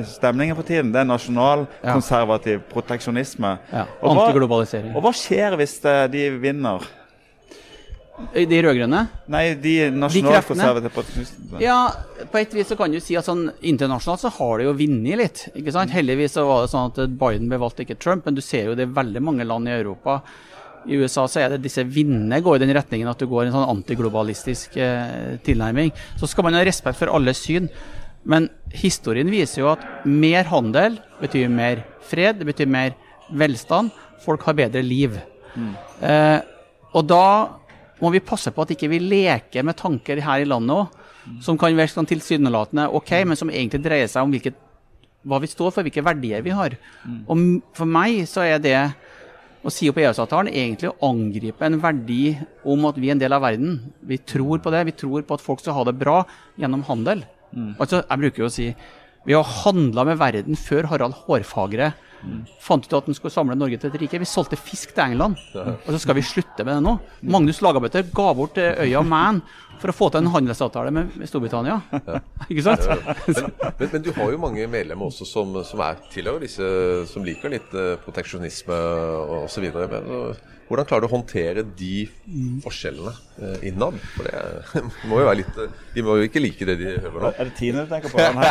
stemningen 0.08 0.56
for 0.56 0.62
tiden. 0.64 0.92
Det 0.92 1.00
er 1.00 1.04
nasjonal, 1.04 1.66
konservativ 1.82 2.60
proteksjonisme. 2.72 3.58
Ja, 3.72 3.84
Og 4.02 4.16
hva- 4.16 4.26
Antiglobalisering. 4.28 4.94
Og 4.96 5.02
hva 5.02 5.12
skjer 5.12 5.56
hvis 5.60 5.84
eh, 5.84 6.06
de 6.08 6.30
vinner? 6.40 6.80
De 8.14 8.58
rød-grønne? 8.62 9.00
Nei, 9.32 9.42
de 9.58 9.74
nasjonalkonservative 9.90 10.90
proteksjonistene. 10.94 11.58
Ja, 11.62 11.78
på 12.30 12.38
et 12.38 12.52
vis 12.54 12.68
så 12.70 12.76
kan 12.78 12.92
du 12.94 13.00
si 13.02 13.16
at 13.18 13.26
sånn 13.26 13.48
internasjonalt 13.58 14.22
så 14.22 14.30
har 14.36 14.60
det 14.60 14.68
jo 14.68 14.74
vunnet 14.78 15.18
litt. 15.18 15.40
ikke 15.50 15.74
sant? 15.74 15.90
Heldigvis 15.94 16.36
så 16.36 16.44
var 16.46 16.62
det 16.62 16.70
sånn 16.70 16.92
at 16.92 17.00
Biden 17.18 17.50
ble 17.50 17.58
valgt, 17.58 17.82
ikke 17.82 17.98
Trump, 17.98 18.28
men 18.28 18.38
du 18.38 18.42
ser 18.44 18.68
jo 18.70 18.76
det 18.78 18.86
er 18.86 18.94
veldig 18.94 19.22
mange 19.24 19.46
land 19.48 19.66
i 19.66 19.74
Europa. 19.74 20.20
I 20.86 21.00
USA 21.00 21.24
så 21.26 21.42
er 21.42 21.54
det 21.54 21.64
disse 21.64 21.82
vinnene 21.88 22.38
går 22.44 22.60
i 22.60 22.62
den 22.62 22.74
retningen 22.76 23.10
at 23.10 23.18
du 23.18 23.26
går 23.26 23.46
i 23.46 23.50
en 23.50 23.56
sånn 23.56 23.72
antiglobalistisk 23.72 24.78
eh, 24.78 25.34
tilnærming. 25.42 25.90
Så 26.20 26.30
skal 26.30 26.46
man 26.46 26.58
ha 26.58 26.62
respekt 26.66 27.00
for 27.00 27.10
alle 27.10 27.34
syn. 27.34 27.66
Men 28.30 28.46
historien 28.72 29.28
viser 29.32 29.64
jo 29.64 29.72
at 29.72 29.82
mer 30.06 30.46
handel 30.48 31.00
betyr 31.18 31.50
mer 31.52 31.82
fred, 32.04 32.38
det 32.38 32.48
betyr 32.52 32.70
mer 32.70 32.94
velstand. 33.34 33.90
Folk 34.24 34.46
har 34.46 34.56
bedre 34.60 34.84
liv. 34.84 35.18
Eh, 36.00 36.38
og 36.94 37.08
da 37.10 37.26
må 38.00 38.10
vi 38.14 38.22
passe 38.24 38.50
på 38.54 38.64
at 38.64 38.74
ikke 38.74 38.90
vi 38.90 39.00
leker 39.02 39.66
med 39.66 39.78
tanker 39.78 40.20
her 40.24 40.42
i 40.42 40.48
landet 40.48 40.76
òg, 40.76 41.00
som 41.44 41.56
kan 41.60 41.72
virke 41.76 41.94
sånn 41.94 42.08
tilsynelatende 42.10 42.90
OK, 42.92 43.12
men 43.24 43.38
som 43.38 43.52
egentlig 43.52 43.82
dreier 43.84 44.10
seg 44.10 44.26
om 44.26 44.34
hvilket, 44.34 44.56
hva 45.24 45.38
vi 45.40 45.48
står 45.48 45.72
for, 45.72 45.86
hvilke 45.86 46.04
verdier 46.04 46.44
vi 46.44 46.52
har. 46.52 46.76
Og 47.28 47.44
for 47.76 47.88
meg 47.88 48.26
så 48.28 48.44
er 48.44 48.58
det 48.60 48.76
å 49.64 49.72
si 49.72 49.88
opp 49.88 49.96
EØS-avtalen 49.96 50.52
egentlig 50.52 50.90
å 50.90 51.08
angripe 51.08 51.64
en 51.64 51.78
verdi 51.80 52.34
om 52.68 52.84
at 52.84 52.98
vi 53.00 53.08
er 53.08 53.16
en 53.16 53.22
del 53.22 53.32
av 53.32 53.40
verden. 53.46 53.78
Vi 54.04 54.18
tror 54.20 54.60
på 54.60 54.72
det. 54.74 54.82
Vi 54.90 54.98
tror 55.00 55.24
på 55.24 55.38
at 55.38 55.44
folk 55.44 55.62
skal 55.62 55.78
ha 55.78 55.86
det 55.88 55.96
bra 55.96 56.18
gjennom 56.60 56.84
handel. 56.84 57.24
Altså, 57.80 58.02
jeg 58.02 58.20
bruker 58.20 58.44
jo 58.44 58.50
å 58.50 58.52
si 58.52 58.68
vi 59.24 59.32
har 59.32 59.46
handla 59.64 60.04
med 60.04 60.18
verden 60.20 60.58
før 60.60 60.90
Harald 60.90 61.16
Hårfagre 61.24 61.94
fant 62.62 62.86
ut 62.86 62.96
at 62.96 63.08
han 63.08 63.16
skulle 63.16 63.34
samle 63.34 63.56
Norge 63.58 63.78
til 63.80 63.90
et 63.90 64.00
rike. 64.02 64.20
Vi 64.22 64.28
solgte 64.28 64.58
fisk 64.60 64.94
til 64.94 65.04
England, 65.10 65.38
og 65.54 65.90
så 65.90 66.00
skal 66.02 66.18
vi 66.18 66.24
slutte 66.26 66.64
med 66.64 66.78
det 66.78 66.84
nå. 66.86 66.96
Magnus 67.34 67.60
Lagabøtter 67.64 68.06
ga 68.14 68.30
bort 68.36 68.58
eh, 68.60 68.84
øya 68.86 69.02
Man 69.06 69.42
for 69.80 69.90
å 69.90 69.96
få 69.96 70.08
til 70.12 70.22
en 70.22 70.30
handelsavtale 70.32 70.92
med 70.94 71.12
Storbritannia. 71.28 71.80
Storbritannia. 71.90 72.22
Ikke 72.50 72.64
sant? 72.64 72.86
Men, 73.26 73.52
men, 73.80 73.92
men 73.92 74.04
du 74.04 74.10
har 74.16 74.32
jo 74.32 74.40
mange 74.40 74.66
medlemmer 74.70 75.10
også 75.10 75.26
som, 75.28 75.54
som 75.66 75.82
er 75.84 76.00
tilhører 76.14 76.46
disse 76.46 76.68
som 77.10 77.26
liker 77.26 77.52
litt 77.52 77.76
eh, 77.76 77.94
proteksjonisme 78.04 78.80
osv. 79.44 79.70
Hvordan 80.68 80.86
klarer 80.88 81.04
du 81.04 81.08
å 81.08 81.12
håndtere 81.12 81.62
de 81.76 82.06
forskjellene 82.64 83.12
eh, 83.42 83.66
innad? 83.68 83.98
For 84.14 84.28
det 84.28 84.82
må 85.10 85.20
jo 85.20 85.28
være 85.28 85.38
litt 85.42 85.60
eh, 85.60 85.76
De 85.94 86.04
må 86.06 86.16
jo 86.18 86.28
ikke 86.28 86.42
like 86.42 86.68
det 86.70 86.76
de 86.80 86.94
hører 86.94 87.26
nå. 87.26 87.32
Er 87.34 87.50
det 87.50 87.54
Tine 87.58 87.84
du 87.84 87.92
tenker 87.92 88.14
på? 88.14 88.22
Nei. 88.38 88.48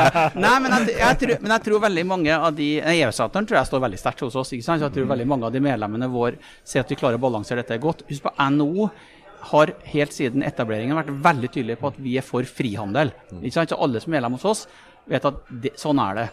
Nei, 0.46 0.54
men 0.64 0.76
jeg, 0.78 0.96
jeg, 0.96 1.20
tror, 1.22 1.36
men 1.44 1.54
jeg 1.56 1.66
tror 1.68 1.84
veldig 1.86 2.06
mange 2.14 2.40
av 2.40 2.56
de 2.56 2.72
EØS-avtalen 2.80 3.48
tror 3.50 3.60
jeg 3.60 3.70
står 3.70 3.86
veldig 3.86 4.02
sterkt 4.02 4.26
hos 4.26 4.40
oss. 4.40 4.52
ikke 4.56 4.66
sant? 4.66 4.82
Så 4.82 4.88
jeg 4.88 4.96
tror 4.98 5.12
veldig 5.12 5.30
mange 5.34 5.48
av 5.50 5.54
de 5.54 5.64
medlemmene 5.64 6.10
våre 6.12 6.40
ser 6.64 6.84
at 6.84 6.92
vi 6.92 6.98
klarer 7.00 7.20
å 7.20 7.24
balansere 7.28 7.64
dette 7.64 7.80
godt. 7.82 8.06
Husk 8.08 8.28
på 8.28 8.34
NHO 8.56 8.90
har 9.50 9.72
helt 9.94 10.12
siden 10.12 10.44
etableringen 10.44 10.98
vært 10.98 11.12
veldig 11.24 11.50
tydelige 11.52 11.80
på 11.80 11.90
at 11.92 12.00
vi 12.02 12.16
er 12.20 12.24
for 12.26 12.44
frihandel. 12.44 13.12
ikke 13.40 13.56
sant? 13.56 13.72
Så 13.72 13.80
alle 13.80 14.02
som 14.02 14.12
er 14.12 14.18
medlem 14.18 14.36
hos 14.36 14.48
oss, 14.48 14.66
vet 15.08 15.28
at 15.30 15.38
det, 15.62 15.72
sånn 15.80 16.00
er 16.02 16.18
det. 16.18 16.26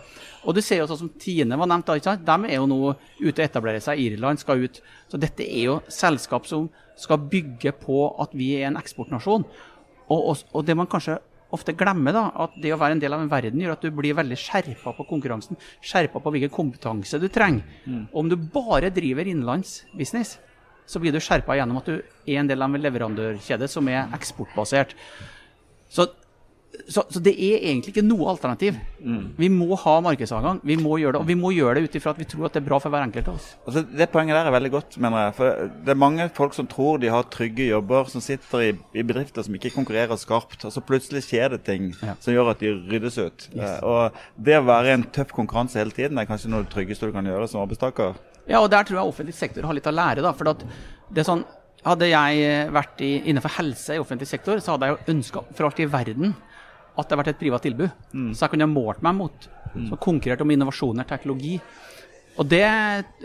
Og 0.48 0.56
du 0.56 0.62
ser 0.64 0.82
jo 0.82 0.90
sånn 0.90 1.02
som 1.06 1.14
Tine 1.20 1.58
var 1.60 1.70
nevnt, 1.70 1.88
da, 1.88 2.16
de 2.16 2.50
er 2.50 2.58
jo 2.58 2.68
nå 2.70 2.82
ute 3.20 3.38
og 3.38 3.46
etablerer 3.46 3.84
seg. 3.84 4.00
Irland 4.00 4.42
skal 4.42 4.64
ut. 4.64 4.82
Så 5.12 5.20
dette 5.22 5.46
er 5.46 5.70
jo 5.70 5.80
selskap 5.92 6.48
som 6.50 6.70
skal 6.98 7.22
bygge 7.32 7.74
på 7.82 8.06
at 8.22 8.36
vi 8.38 8.54
er 8.58 8.70
en 8.70 8.80
eksportnasjon. 8.80 9.48
Og, 10.08 10.20
og, 10.20 10.46
og 10.56 10.68
det 10.68 10.78
man 10.78 10.90
kanskje 10.90 11.20
ofte 11.56 11.76
glemmer, 11.78 12.16
da, 12.16 12.26
at 12.44 12.58
det 12.60 12.74
å 12.76 12.80
være 12.80 12.98
en 12.98 13.02
del 13.02 13.16
av 13.16 13.24
en 13.24 13.32
verden 13.32 13.62
gjør 13.64 13.78
at 13.78 13.86
du 13.86 13.92
blir 13.96 14.18
veldig 14.18 14.38
skjerpa 14.40 14.94
på 14.98 15.06
konkurransen. 15.08 15.60
Skjerpa 15.84 16.20
på 16.24 16.34
hvilken 16.34 16.54
kompetanse 16.54 17.20
du 17.22 17.28
trenger. 17.32 17.64
Mm. 17.86 18.06
om 18.12 18.30
du 18.30 18.36
bare 18.36 18.92
driver 18.94 19.28
innenlandsbusiness, 19.28 20.38
så 20.88 21.02
blir 21.04 21.12
du 21.12 21.20
skjerpa 21.24 21.58
gjennom 21.60 21.82
at 21.82 21.90
du 21.90 21.96
er 22.00 22.40
en 22.40 22.48
del 22.48 22.64
av 22.64 22.72
en 22.76 22.84
leverandørkjede 22.84 23.68
som 23.72 23.88
er 23.92 24.08
eksportbasert. 24.16 24.96
Så, 25.92 26.08
så, 26.88 27.04
så 27.12 27.20
det 27.24 27.34
er 27.36 27.58
egentlig 27.72 27.92
ikke 27.94 28.04
noe 28.06 28.30
alternativ. 28.32 28.76
Vi 29.38 29.48
må 29.52 29.76
ha 29.82 29.94
markedsadgang. 30.06 30.60
Vi 30.68 30.78
må 30.80 30.98
gjøre 31.02 31.18
det, 31.18 31.22
og 31.24 31.28
vi 31.30 31.36
må 31.40 31.52
gjøre 31.56 31.80
det 31.80 31.90
ut 31.90 31.98
ifra 32.00 32.14
at 32.14 32.20
vi 32.22 32.28
tror 32.30 32.48
at 32.48 32.56
det 32.56 32.62
er 32.62 32.68
bra 32.68 32.80
for 32.84 32.94
hver 32.94 33.04
enkelt 33.08 33.28
av 33.32 33.36
oss. 33.40 33.48
Altså, 33.68 33.84
det 34.00 34.08
poenget 34.14 34.38
der 34.38 34.50
er 34.50 34.56
veldig 34.56 34.72
godt, 34.76 34.98
mener 35.04 35.26
jeg. 35.26 35.36
For 35.40 35.68
det 35.88 35.94
er 35.94 36.00
mange 36.04 36.30
folk 36.38 36.56
som 36.58 36.70
tror 36.72 37.02
de 37.04 37.12
har 37.14 37.28
trygge 37.34 37.68
jobber, 37.72 38.08
som 38.14 38.24
sitter 38.24 38.64
i, 38.68 38.70
i 38.96 39.04
bedrifter 39.08 39.44
som 39.48 39.58
ikke 39.60 39.74
konkurrerer 39.76 40.20
skarpt, 40.22 40.64
og 40.68 40.74
så 40.76 40.84
plutselig 40.86 41.26
skjer 41.28 41.56
det 41.58 41.64
ting 41.68 41.92
Ja. 42.04 42.16
som 42.24 42.34
gjør 42.36 42.54
at 42.54 42.64
de 42.64 42.72
ryddes 42.92 43.18
ut. 43.20 43.50
Eh, 43.58 43.78
og 43.84 44.16
det 44.38 44.58
å 44.62 44.66
være 44.68 44.92
i 44.94 44.96
en 44.98 45.08
tøff 45.18 45.34
konkurranse 45.36 45.80
hele 45.82 45.96
tiden 45.96 46.18
er 46.22 46.30
kanskje 46.30 46.52
noe 46.54 46.64
av 46.64 46.70
det 46.70 46.76
tryggeste 46.78 47.10
du 47.10 47.16
kan 47.16 47.26
gjøre 47.28 47.48
som 47.52 47.62
arbeidstaker. 47.66 48.18
Ja, 48.48 48.62
og 48.64 48.72
der 48.72 48.84
tror 48.88 49.02
jeg 49.02 49.12
offentlig 49.12 49.36
sektor 49.36 49.66
har 49.68 49.76
litt 49.76 49.88
å 49.90 49.96
lære. 49.96 50.24
da, 50.24 50.32
for 50.38 50.54
at 50.54 50.64
det 51.12 51.24
er 51.26 51.32
sånn, 51.34 51.46
Hadde 51.88 52.08
jeg 52.10 52.72
vært 52.74 53.00
i, 53.06 53.10
innenfor 53.30 53.54
helse 53.54 53.96
i 53.96 54.00
offentlig 54.02 54.28
sektor, 54.28 54.58
så 54.60 54.74
hadde 54.74 54.88
jeg 54.90 54.96
jo 54.98 55.14
ønska 55.14 55.44
for 55.56 55.68
alt 55.68 55.78
i 55.80 55.86
verden 55.88 56.34
at 56.98 57.08
det 57.08 57.16
har 57.16 57.22
vært 57.24 57.34
et 57.36 57.42
privat 57.42 57.64
tilbud. 57.66 57.90
Så 58.34 58.46
jeg 58.46 58.54
kunne 58.54 58.68
ha 58.68 58.72
målt 58.72 59.04
meg 59.06 59.18
mot. 59.20 59.50
Så 59.90 60.00
konkurrert 60.02 60.42
om 60.42 60.52
innovasjoner, 60.54 61.06
teknologi. 61.08 61.60
Og 62.38 62.46
det, 62.46 62.66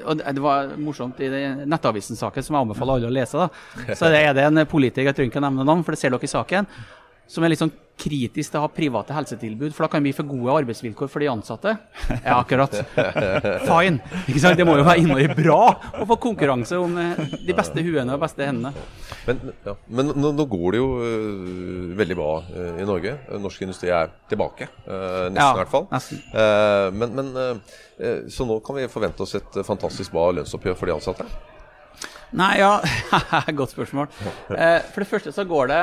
og 0.08 0.20
det 0.20 0.40
var 0.40 0.72
morsomt 0.80 1.18
i 1.20 1.28
Nettavisen-saken, 1.68 2.44
som 2.46 2.56
jeg 2.56 2.66
anbefaler 2.66 3.00
alle 3.00 3.10
å 3.10 3.12
lese. 3.12 3.36
da, 3.40 3.94
Så 3.98 4.08
er 4.08 4.32
det 4.36 4.46
en 4.48 4.62
politiker, 4.68 5.10
jeg 5.10 5.18
trenger 5.18 5.34
ikke 5.34 5.42
å 5.42 5.46
nevne 5.48 5.66
navn, 5.68 5.84
for 5.84 5.92
det 5.92 6.00
ser 6.00 6.14
dere 6.14 6.28
i 6.28 6.32
saken, 6.32 6.68
som 7.32 7.44
er 7.44 7.52
litt 7.52 7.62
sånn 7.62 7.72
kritisk 8.02 8.50
til 8.50 8.58
å 8.58 8.64
ha 8.64 8.70
private 8.72 9.14
helsetilbud, 9.14 9.70
for 9.74 9.86
da 9.86 9.90
kan 9.92 10.04
vi 10.04 10.12
få 10.16 10.24
gode 10.26 10.54
arbeidsvilkår 10.62 11.10
for 11.12 11.22
de 11.22 11.28
ansatte. 11.30 11.74
Ja, 12.24 12.38
akkurat. 12.38 12.74
Fine. 13.68 14.00
Ikke 14.26 14.42
sant? 14.42 14.58
Det 14.58 14.66
må 14.66 14.74
jo 14.78 14.86
være 14.86 15.02
innmari 15.02 15.28
bra 15.36 15.60
å 16.00 16.06
få 16.08 16.16
konkurranse 16.22 16.80
om 16.82 16.96
eh, 17.00 17.22
de 17.46 17.56
beste 17.56 17.84
huene 17.84 18.16
og 18.16 18.22
beste 18.24 18.48
hendene. 18.48 18.72
Men, 19.28 19.52
ja. 19.64 19.76
Men 19.86 20.12
nå, 20.16 20.32
nå 20.34 20.46
går 20.50 20.74
det 20.74 20.80
jo 20.80 20.88
uh, 20.98 21.92
veldig 22.00 22.18
bra 22.18 22.32
uh, 22.42 22.80
i 22.82 22.88
Norge. 22.88 23.14
Norsk 23.42 23.64
industri 23.68 23.92
er 23.94 24.12
tilbake, 24.30 24.70
Uh, 24.82 25.28
nesten 25.30 25.38
Ja, 25.38 25.52
i 25.52 25.58
hvert 25.60 25.70
fall. 25.70 25.86
men, 26.96 27.14
men 27.14 28.30
Så 28.32 28.44
nå 28.48 28.58
kan 28.64 28.76
vi 28.76 28.88
forvente 28.90 29.22
oss 29.24 29.34
et 29.38 29.58
fantastisk 29.66 30.12
bra 30.14 30.26
lønnsoppgjør 30.38 30.76
for 30.78 30.90
de 30.90 30.94
ansatte? 30.96 31.26
Nei, 32.38 32.56
ja 32.60 32.74
Godt 33.60 33.74
spørsmål. 33.74 34.10
For 34.48 35.04
det 35.04 35.08
første 35.10 35.34
så 35.34 35.46
går 35.48 35.70
det 35.70 35.82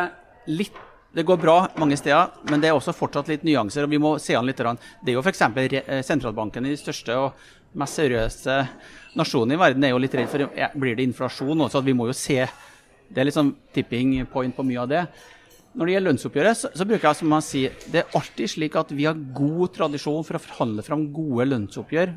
litt 0.60 0.78
det 1.16 1.26
går 1.26 1.40
bra 1.42 1.56
mange 1.82 1.98
steder, 1.98 2.36
men 2.52 2.62
det 2.62 2.70
er 2.70 2.76
også 2.78 2.94
fortsatt 2.94 3.32
litt 3.32 3.46
nyanser. 3.48 3.84
og 3.84 3.90
vi 3.90 3.98
må 3.98 4.18
se 4.22 4.36
an 4.38 4.46
litt. 4.46 4.58
Det 4.58 5.10
er 5.10 5.18
jo 5.18 5.24
f.eks. 5.24 5.42
sentralbanken 6.06 6.66
i 6.66 6.76
de 6.76 6.78
største 6.78 7.16
og 7.18 7.34
mest 7.74 7.98
seriøse 7.98 8.60
nasjonene 9.18 9.58
i 9.58 9.62
verden 9.62 9.84
er 9.86 9.94
jo 9.94 10.02
litt 10.02 10.14
redd 10.14 10.30
for 10.30 10.70
blir 10.78 10.98
det 10.98 11.08
inflasjon 11.10 11.66
også, 11.66 11.78
så 11.78 11.82
at 11.82 11.88
vi 11.88 11.98
må 11.98 12.10
jo 12.10 12.18
se 12.18 12.46
Det 13.10 13.22
er 13.24 13.26
liksom 13.26 13.56
tipping 13.74 14.26
point 14.30 14.54
på 14.54 14.62
mye 14.62 14.82
av 14.84 14.90
det. 14.90 15.00
Når 15.74 15.86
det 15.86 15.94
gjelder 15.94 16.12
lønnsoppgjøret, 16.12 16.58
så, 16.60 16.70
så 16.78 16.86
bruker 16.86 17.08
jeg 17.08 17.18
som 17.18 17.32
man 17.34 17.42
sier, 17.42 17.74
det 17.90 18.04
er 18.04 18.18
alltid 18.18 18.52
slik 18.54 18.76
at 18.78 18.92
vi 18.94 19.08
har 19.10 19.18
god 19.34 19.74
tradisjon 19.74 20.26
for 20.28 20.38
å 20.38 20.42
forhandle 20.44 20.86
fram 20.86 21.08
gode 21.14 21.48
lønnsoppgjør 21.50 22.14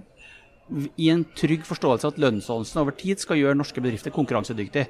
i 1.01 1.09
en 1.13 1.25
trygg 1.37 1.65
forståelse 1.65 2.13
at 2.13 2.21
lønnsdannelsen 2.21 2.83
over 2.83 2.97
tid 2.97 3.25
skal 3.25 3.41
gjøre 3.41 3.57
norske 3.57 3.81
bedrifter 3.81 4.13
konkurransedyktige. 4.13 4.85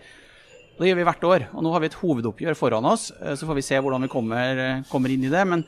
Det 0.79 0.89
gjør 0.89 0.99
vi 0.99 1.05
hvert 1.07 1.25
år. 1.29 1.43
og 1.55 1.63
Nå 1.65 1.73
har 1.75 1.83
vi 1.85 1.91
et 1.91 1.99
hovedoppgjør 2.01 2.57
foran 2.59 2.87
oss. 2.89 3.11
eh, 3.21 3.35
Så 3.39 3.47
får 3.47 3.55
vi 3.61 3.63
se 3.67 3.77
hvordan 3.79 4.03
vi 4.03 4.09
kommer, 4.13 4.59
eh, 4.59 4.83
kommer 4.91 5.13
inn 5.13 5.25
i 5.25 5.33
det. 5.33 5.47
Men, 5.47 5.65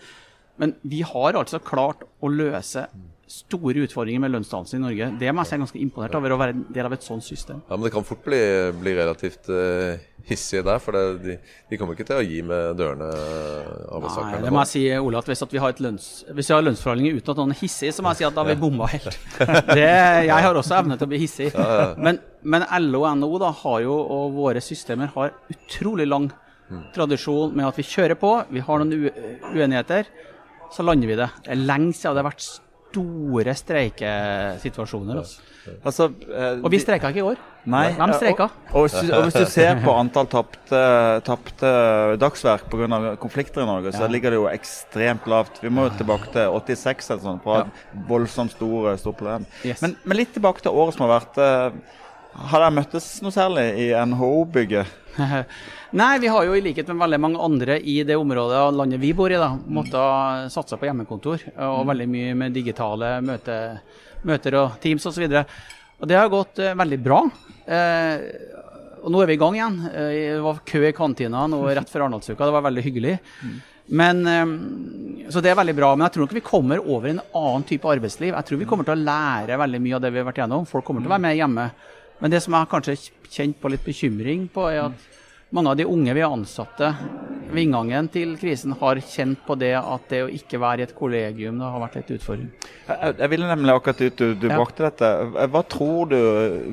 men 0.59 0.75
vi 0.83 1.03
har 1.03 1.33
altså 1.35 1.61
klart 1.63 2.03
å 2.23 2.31
løse 2.33 2.87
store 3.31 3.85
utfordringer 3.87 4.21
med 4.21 4.35
lønnsdannelse 4.35 4.77
i 4.77 4.83
Norge. 4.83 5.11
Det 5.21 5.31
må 5.33 5.43
jeg 5.43 5.51
si 5.51 5.55
er 5.57 5.63
ganske 5.63 5.81
imponert 5.81 6.17
over 6.19 6.35
å 6.35 6.39
være 6.41 6.55
en 6.57 6.65
del 6.75 6.89
av 6.89 6.97
et 6.97 7.07
sånt 7.07 7.25
system. 7.25 7.63
Ja, 7.69 7.77
Men 7.77 7.87
det 7.87 7.93
kan 7.95 8.05
fort 8.07 8.21
bli, 8.27 8.41
bli 8.81 8.95
relativt 8.99 9.49
uh, 9.49 9.97
hissig 10.29 10.61
der, 10.67 10.83
for 10.83 10.97
det, 10.97 11.05
de, 11.25 11.37
de 11.71 11.79
kommer 11.81 11.97
ikke 11.97 12.07
til 12.11 12.21
å 12.21 12.25
gi 12.25 12.43
med 12.47 12.77
dørene, 12.81 13.09
Nei, 13.95 14.43
det 14.45 14.53
må 14.53 14.63
jeg 14.65 14.73
si, 14.73 14.85
Ola, 14.99 15.23
at 15.23 15.31
hvis, 15.31 15.43
at 15.47 15.53
vi, 15.55 15.61
har 15.63 15.75
et 15.75 15.83
lønns, 15.85 16.09
hvis 16.35 16.51
vi 16.51 16.57
har 16.57 16.65
lønnsforhandlinger 16.65 17.19
uten 17.19 17.35
at 17.35 17.41
noen 17.41 17.55
er 17.55 17.61
hissige, 17.61 17.95
så 17.95 18.05
må 18.05 18.13
jeg 18.13 18.23
si 18.23 18.29
at 18.29 18.37
da 18.37 18.45
har 18.45 18.53
vi 18.53 18.61
bomma 18.61 18.89
helt. 18.93 19.19
Det, 19.75 19.89
jeg 20.29 20.47
har 20.47 20.61
også 20.61 20.79
evne 20.79 20.99
til 20.99 21.09
å 21.09 21.13
bli 21.13 21.21
hissig. 21.23 21.51
Men, 22.01 22.21
men 22.45 22.67
LO 22.87 23.05
og 23.05 23.21
NHO 23.21 23.41
da, 23.43 23.53
har 23.65 23.85
jo, 23.85 23.97
og 24.17 24.37
våre 24.37 24.63
systemer 24.65 25.13
har 25.17 25.35
utrolig 25.53 26.09
lang 26.09 26.29
tradisjon 26.95 27.55
med 27.57 27.69
at 27.69 27.79
vi 27.79 27.87
kjører 27.87 28.19
på. 28.21 28.35
Vi 28.53 28.63
har 28.65 28.83
noen 28.83 29.09
uenigheter, 29.55 30.09
så 30.73 30.85
lander 30.87 31.11
vi 31.11 31.19
det. 31.19 31.31
Det 31.45 31.53
er 31.55 31.67
lenge 31.67 31.93
siden 31.95 32.17
det 32.17 32.25
har 32.25 32.31
vært 32.33 32.47
store 32.95 33.55
streikesituasjoner. 33.59 35.19
Altså. 35.19 35.41
Altså, 35.85 36.07
eh, 36.29 36.59
Og 36.63 36.71
vi 36.71 36.79
streika 36.83 37.09
ikke 37.11 37.23
i 37.23 37.25
år. 37.25 37.39
Nei, 37.73 37.87
De 37.97 38.13
streika. 38.19 38.51
Og, 38.75 38.83
og, 38.85 39.11
og 39.17 39.23
hvis 39.25 39.39
du 39.39 39.47
ser 39.49 39.79
på 39.81 39.95
antall 39.97 40.27
tapte 40.29 40.81
tapte 41.25 41.71
dagsverk 42.21 42.67
pga. 42.69 43.17
konflikter 43.17 43.63
i 43.63 43.67
Norge, 43.67 43.93
så 43.93 44.03
Ja. 44.05 44.11
ligger 44.13 44.31
det 44.31 44.37
jo 44.43 44.47
ekstremt 44.53 45.27
lavt. 45.27 45.63
Vi 45.63 45.69
må 45.73 45.89
jo 45.89 45.97
tilbake 45.97 46.29
til 46.33 46.51
86 46.53 47.11
eller 47.11 47.23
sånn, 47.23 47.41
på 47.41 47.57
et 47.61 47.67
voldsomt 48.09 48.53
stor, 48.53 48.97
stort 49.01 49.17
problem. 49.17 49.47
Yes. 49.65 49.81
Men, 49.83 49.97
men 50.05 50.17
litt 50.19 50.33
tilbake 50.35 50.61
til 50.61 50.71
året 50.73 50.95
som 50.95 51.09
har 51.09 51.21
vært. 51.21 51.39
eh, 51.39 51.71
Har 52.35 52.61
dere 52.61 52.75
møttes 52.75 53.23
noe 53.23 53.31
særlig 53.31 53.79
i 53.79 53.93
NHO-bygget? 53.95 54.87
Nei, 55.95 56.19
vi 56.19 56.27
har 56.27 56.43
jo 56.43 56.57
i 56.59 56.63
likhet 56.65 56.89
med 56.91 57.05
veldig 57.05 57.19
mange 57.23 57.39
andre 57.39 57.77
i 57.79 58.01
det 58.03 58.17
området 58.19 58.57
av 58.59 58.73
landet 58.75 58.99
vi 58.99 59.13
bor 59.15 59.31
i, 59.31 59.37
da, 59.39 59.53
måttet 59.55 60.51
satse 60.51 60.75
på 60.75 60.89
hjemmekontor. 60.89 61.45
Og 61.69 61.85
veldig 61.87 62.07
mye 62.11 62.33
med 62.41 62.57
digitale 62.57 63.21
møte, 63.23 63.59
møter 64.27 64.57
og 64.59 64.81
Teams 64.83 65.07
osv. 65.07 65.29
Og, 65.29 65.53
og 66.03 66.11
det 66.11 66.19
har 66.19 66.33
gått 66.33 66.59
eh, 66.59 66.75
veldig 66.75 66.99
bra. 67.05 67.21
Eh, 67.79 68.27
og 69.05 69.15
nå 69.15 69.23
er 69.23 69.31
vi 69.31 69.39
i 69.39 69.41
gang 69.45 69.61
igjen. 69.61 69.79
Eh, 69.93 70.11
det 70.35 70.43
var 70.43 70.61
kø 70.67 70.83
i 70.89 70.93
kantina 70.99 71.45
nå 71.53 71.63
rett 71.79 71.95
før 71.95 72.09
Arendalsuka. 72.09 72.43
Det 72.43 72.59
var 72.59 72.67
veldig 72.67 72.87
hyggelig. 72.89 73.17
Men, 73.95 74.27
eh, 74.27 75.31
så 75.31 75.47
det 75.47 75.55
er 75.55 75.63
veldig 75.63 75.79
bra. 75.79 75.95
Men 75.95 76.09
jeg 76.09 76.17
tror 76.17 76.27
nok 76.27 76.39
vi 76.41 76.47
kommer 76.51 76.83
over 76.83 77.13
en 77.13 77.23
annen 77.23 77.71
type 77.71 77.95
arbeidsliv. 77.95 78.33
Jeg 78.35 78.51
tror 78.51 78.65
vi 78.67 78.73
kommer 78.75 78.91
til 78.91 78.99
å 78.99 79.05
lære 79.13 79.63
veldig 79.63 79.87
mye 79.87 80.01
av 80.01 80.03
det 80.03 80.11
vi 80.11 80.25
har 80.25 80.31
vært 80.33 80.43
gjennom. 80.43 80.67
Folk 80.75 80.91
kommer 80.91 81.07
til 81.07 81.13
å 81.13 81.15
være 81.15 81.29
med 81.31 81.39
hjemme. 81.39 81.71
Men 82.19 82.35
det 82.35 82.43
som 82.43 82.59
jeg 82.59 82.75
kanskje 82.75 83.03
kjent 83.31 83.63
på 83.63 83.71
litt 83.71 83.87
bekymring 83.87 84.49
på, 84.51 84.73
er 84.75 84.89
at 84.89 85.11
mange 85.55 85.71
av 85.71 85.79
de 85.79 85.87
unge 85.87 86.15
vi 86.17 86.23
har 86.25 86.33
ansatte 86.35 86.89
ved 87.55 87.63
inngangen 87.69 88.09
til 88.11 88.33
krisen, 88.41 88.73
har 88.81 88.99
kjent 88.99 89.45
på 89.47 89.55
det 89.61 89.75
at 89.79 90.09
det 90.11 90.23
å 90.25 90.31
ikke 90.33 90.59
være 90.59 90.83
i 90.83 90.87
et 90.89 90.95
kollegium 90.99 91.61
det 91.61 91.69
har 91.71 91.83
vært 91.85 91.99
litt 92.01 92.11
utfordring. 92.17 92.49
Jeg, 92.89 93.13
jeg 93.21 93.31
ville 93.31 93.51
nemlig 93.51 93.75
akkurat 93.77 94.01
ut 94.03 94.17
du, 94.19 94.25
du 94.35 94.49
Ja. 94.49 94.57
brakte 94.59 94.89
dette. 94.89 95.11
Hva 95.53 95.63
tror 95.71 96.11
du 96.11 96.19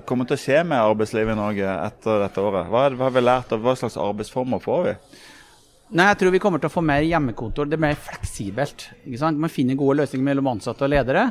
kommer 0.09 0.25
til 0.25 0.39
å 0.39 0.41
skje 0.41 0.63
med 0.65 0.81
arbeidslivet 0.81 1.35
i 1.35 1.41
Norge 1.41 1.75
etter 1.85 2.23
dette 2.25 2.41
året? 2.41 2.71
Hva, 2.73 2.87
hva 2.97 3.09
har 3.09 3.13
vi 3.19 3.23
lært, 3.27 3.53
og 3.53 3.61
hva 3.67 3.75
slags 3.77 3.99
arbeidsformer 4.01 4.63
får 4.63 4.83
vi? 4.89 4.95
Nei, 5.91 6.07
jeg 6.07 6.21
tror 6.21 6.31
vi 6.33 6.39
kommer 6.39 6.61
til 6.63 6.71
å 6.71 6.73
få 6.73 6.81
mer 6.87 7.03
hjemmekontor. 7.03 7.67
Det 7.67 7.75
er 7.77 7.85
mer 7.85 7.97
fleksibelt. 7.99 8.87
Man 9.35 9.51
finner 9.51 9.75
gode 9.77 9.99
løsninger 10.01 10.23
mellom 10.31 10.47
ansatte 10.55 10.87
og 10.87 10.93
ledere. 10.93 11.27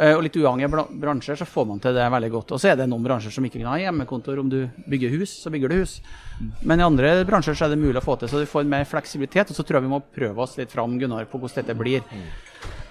Eh, 0.00 0.14
Og 0.16 0.22
litt 0.24 0.36
uavhengig 0.40 0.64
av 0.70 0.88
bransjer 0.96 1.36
så 1.36 1.44
får 1.44 1.66
man 1.68 1.80
til 1.82 1.92
det 1.96 2.06
veldig 2.14 2.30
godt. 2.32 2.52
Og 2.56 2.60
så 2.62 2.70
er 2.70 2.78
det 2.80 2.86
noen 2.88 3.04
bransjer 3.04 3.34
som 3.34 3.44
ikke 3.44 3.58
kan 3.60 3.72
ha 3.74 3.78
hjemmekontor. 3.82 4.38
Om 4.40 4.48
du 4.48 4.60
bygger 4.88 5.12
hus, 5.18 5.34
så 5.42 5.52
bygger 5.52 5.68
du 5.68 5.80
hus. 5.82 5.98
Men 6.64 6.80
i 6.80 6.86
andre 6.86 7.12
bransjer 7.28 7.58
så 7.58 7.66
er 7.66 7.74
det 7.74 7.82
mulig 7.82 8.00
å 8.00 8.04
få 8.06 8.16
til. 8.20 8.30
Så 8.32 8.40
du 8.40 8.48
får 8.48 8.64
mer 8.70 8.86
fleksibilitet. 8.88 9.52
Og 9.52 9.58
så 9.58 9.66
tror 9.66 9.80
jeg 9.80 9.88
vi 9.88 9.92
må 9.92 10.00
prøve 10.00 10.40
oss 10.46 10.56
litt 10.56 10.72
fram 10.72 10.96
Gunnar, 11.00 11.28
på 11.28 11.40
hvordan 11.42 11.60
dette 11.60 11.76
blir. 11.76 12.06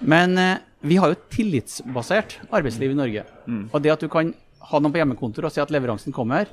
Men 0.00 0.38
eh, 0.38 0.58
vi 0.86 0.96
har 1.02 1.10
jo 1.10 1.18
et 1.18 1.26
tillitsbasert 1.34 2.38
arbeidsliv 2.50 2.94
i 2.94 3.00
Norge. 3.02 3.26
Og 3.72 3.82
det 3.82 3.90
at 3.96 4.00
du 4.00 4.08
kan 4.12 4.30
ha 4.70 4.78
noen 4.78 4.92
på 4.94 5.00
hjemmekontor 5.00 5.48
og 5.48 5.52
si 5.52 5.60
at 5.60 5.72
leveransen 5.74 6.14
kommer, 6.14 6.46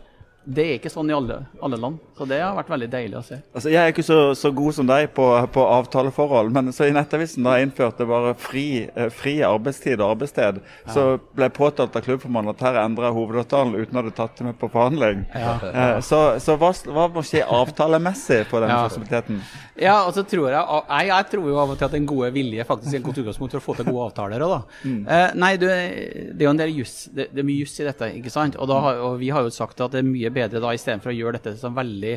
det 0.48 0.64
er 0.64 0.76
ikke 0.78 0.90
sånn 0.94 1.10
i 1.12 1.14
alle, 1.16 1.42
alle 1.62 1.76
land. 1.82 1.98
Så 2.18 2.26
det 2.30 2.38
har 2.40 2.54
vært 2.56 2.70
veldig 2.72 2.88
deilig 2.94 3.18
å 3.20 3.24
se. 3.28 3.38
Altså, 3.54 3.70
jeg 3.74 3.82
er 3.84 3.92
ikke 3.92 4.06
så, 4.08 4.18
så 4.40 4.52
god 4.56 4.74
som 4.78 4.88
deg 4.88 5.10
på, 5.14 5.26
på 5.54 5.66
avtaleforhold, 5.76 6.54
men 6.56 6.72
så 6.74 6.88
i 6.88 6.94
Nettavisen 6.96 7.44
da 7.44 7.58
jeg 7.58 7.68
innførte 7.68 8.08
bare 8.08 8.32
fri, 8.40 8.86
eh, 8.88 9.10
fri 9.14 9.34
arbeidstid 9.46 10.00
og 10.00 10.14
arbeidssted, 10.16 10.62
så 10.94 11.04
ble 11.36 11.50
jeg 11.50 11.56
påtalt 11.58 11.98
av 12.00 12.06
klubbformannen 12.08 12.54
at 12.56 12.64
her 12.64 12.80
endra 12.86 13.12
hovedavtalen 13.14 13.76
uten 13.76 14.00
å 14.00 14.06
ha 14.08 14.14
tatt 14.22 14.40
det 14.40 14.48
med 14.48 14.58
på 14.62 14.72
forhandling. 14.72 15.26
Eh, 15.36 16.00
Så, 16.08 16.22
så 16.40 16.56
hva, 16.62 16.72
hva 16.96 17.10
må 17.12 17.22
skje 17.28 17.44
avtalemessig 17.44 18.46
på 18.50 18.62
denne 18.64 18.78
Ja. 18.78 18.88
fasiliteten? 18.88 19.42
Ja, 19.78 19.98
og 20.08 20.14
så 20.16 20.24
tror 20.26 20.48
jeg, 20.50 20.58
jeg, 20.90 21.08
jeg 21.12 21.26
tror 21.30 21.50
jo 21.52 21.58
av 21.62 21.70
og 21.70 21.78
til 21.78 21.86
at 21.86 21.94
den 21.94 22.08
gode 22.10 22.32
vilje 22.34 22.64
faktisk 22.66 22.96
er 22.96 22.98
et 22.98 23.06
godt 23.06 23.20
utgangspunkt 23.22 23.54
for 23.54 23.60
å 23.62 23.66
få 23.68 23.76
til 23.78 23.86
gode 23.92 24.08
avtaler. 24.10 24.40
Da. 24.42 24.62
Eh, 24.88 25.36
nei, 25.38 25.52
du, 25.62 25.68
det 25.68 26.40
er 26.42 26.48
jo 26.48 26.54
en 26.56 26.64
del 26.64 26.74
juss, 26.80 26.96
det, 27.14 27.28
det 27.36 27.44
er 27.44 27.50
mye 27.52 27.62
juss 27.62 27.76
i 27.84 27.86
dette, 27.86 28.10
ikke 28.18 28.34
sant? 28.34 28.58
Og, 28.58 28.66
da, 28.72 28.80
og 29.06 29.20
vi 29.22 29.30
har 29.36 29.46
jo 29.46 29.54
sagt 29.54 29.84
at 29.86 29.94
det 29.94 30.02
er 30.02 30.08
mye 30.10 30.30
bedre 30.34 30.37
da, 30.38 30.76
istedenfor 30.76 31.12
å 31.14 31.18
gjøre 31.18 31.40
dette 31.40 31.56
som 31.60 31.76
veldig 31.78 32.14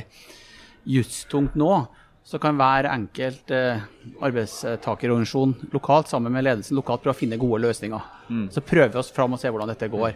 justungt 0.90 1.56
nå, 1.60 1.72
så 2.30 2.38
kan 2.38 2.58
hver 2.60 2.86
enkelt 2.90 3.50
eh, 3.56 3.80
arbeidstakerorganisasjon 4.22 5.54
lokalt 5.72 6.10
sammen 6.12 6.32
med 6.34 6.44
ledelsen 6.46 6.76
lokalt 6.78 7.02
prøve 7.02 7.16
å 7.16 7.18
finne 7.18 7.38
gode 7.40 7.62
løsninger. 7.64 8.04
Så 8.54 8.62
prøver 8.62 8.92
vi 8.92 9.00
oss 9.00 9.10
fram 9.10 9.32
og 9.34 9.40
ser 9.42 9.50
hvordan 9.50 9.72
dette 9.72 9.88
går. 9.90 10.12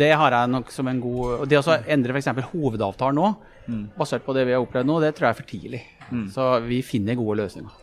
Det 0.00 0.12
har 0.16 0.32
jeg 0.32 0.52
nok 0.54 0.70
som 0.72 0.88
en 0.88 1.02
god 1.02 1.34
og 1.34 1.48
Det 1.50 1.58
å 1.60 1.74
endre 1.92 2.14
f.eks. 2.16 2.30
hovedavtalen 2.54 3.18
nå, 3.20 3.32
basert 3.98 4.24
på 4.24 4.32
det 4.38 4.46
vi 4.48 4.54
har 4.56 4.64
opplevd 4.64 4.88
nå, 4.88 5.00
det 5.02 5.10
tror 5.18 5.28
jeg 5.28 5.34
er 5.34 5.40
for 5.42 5.50
tidlig. 5.50 5.82
Så 6.32 6.46
vi 6.64 6.80
finner 6.86 7.18
gode 7.18 7.42
løsninger. 7.42 7.74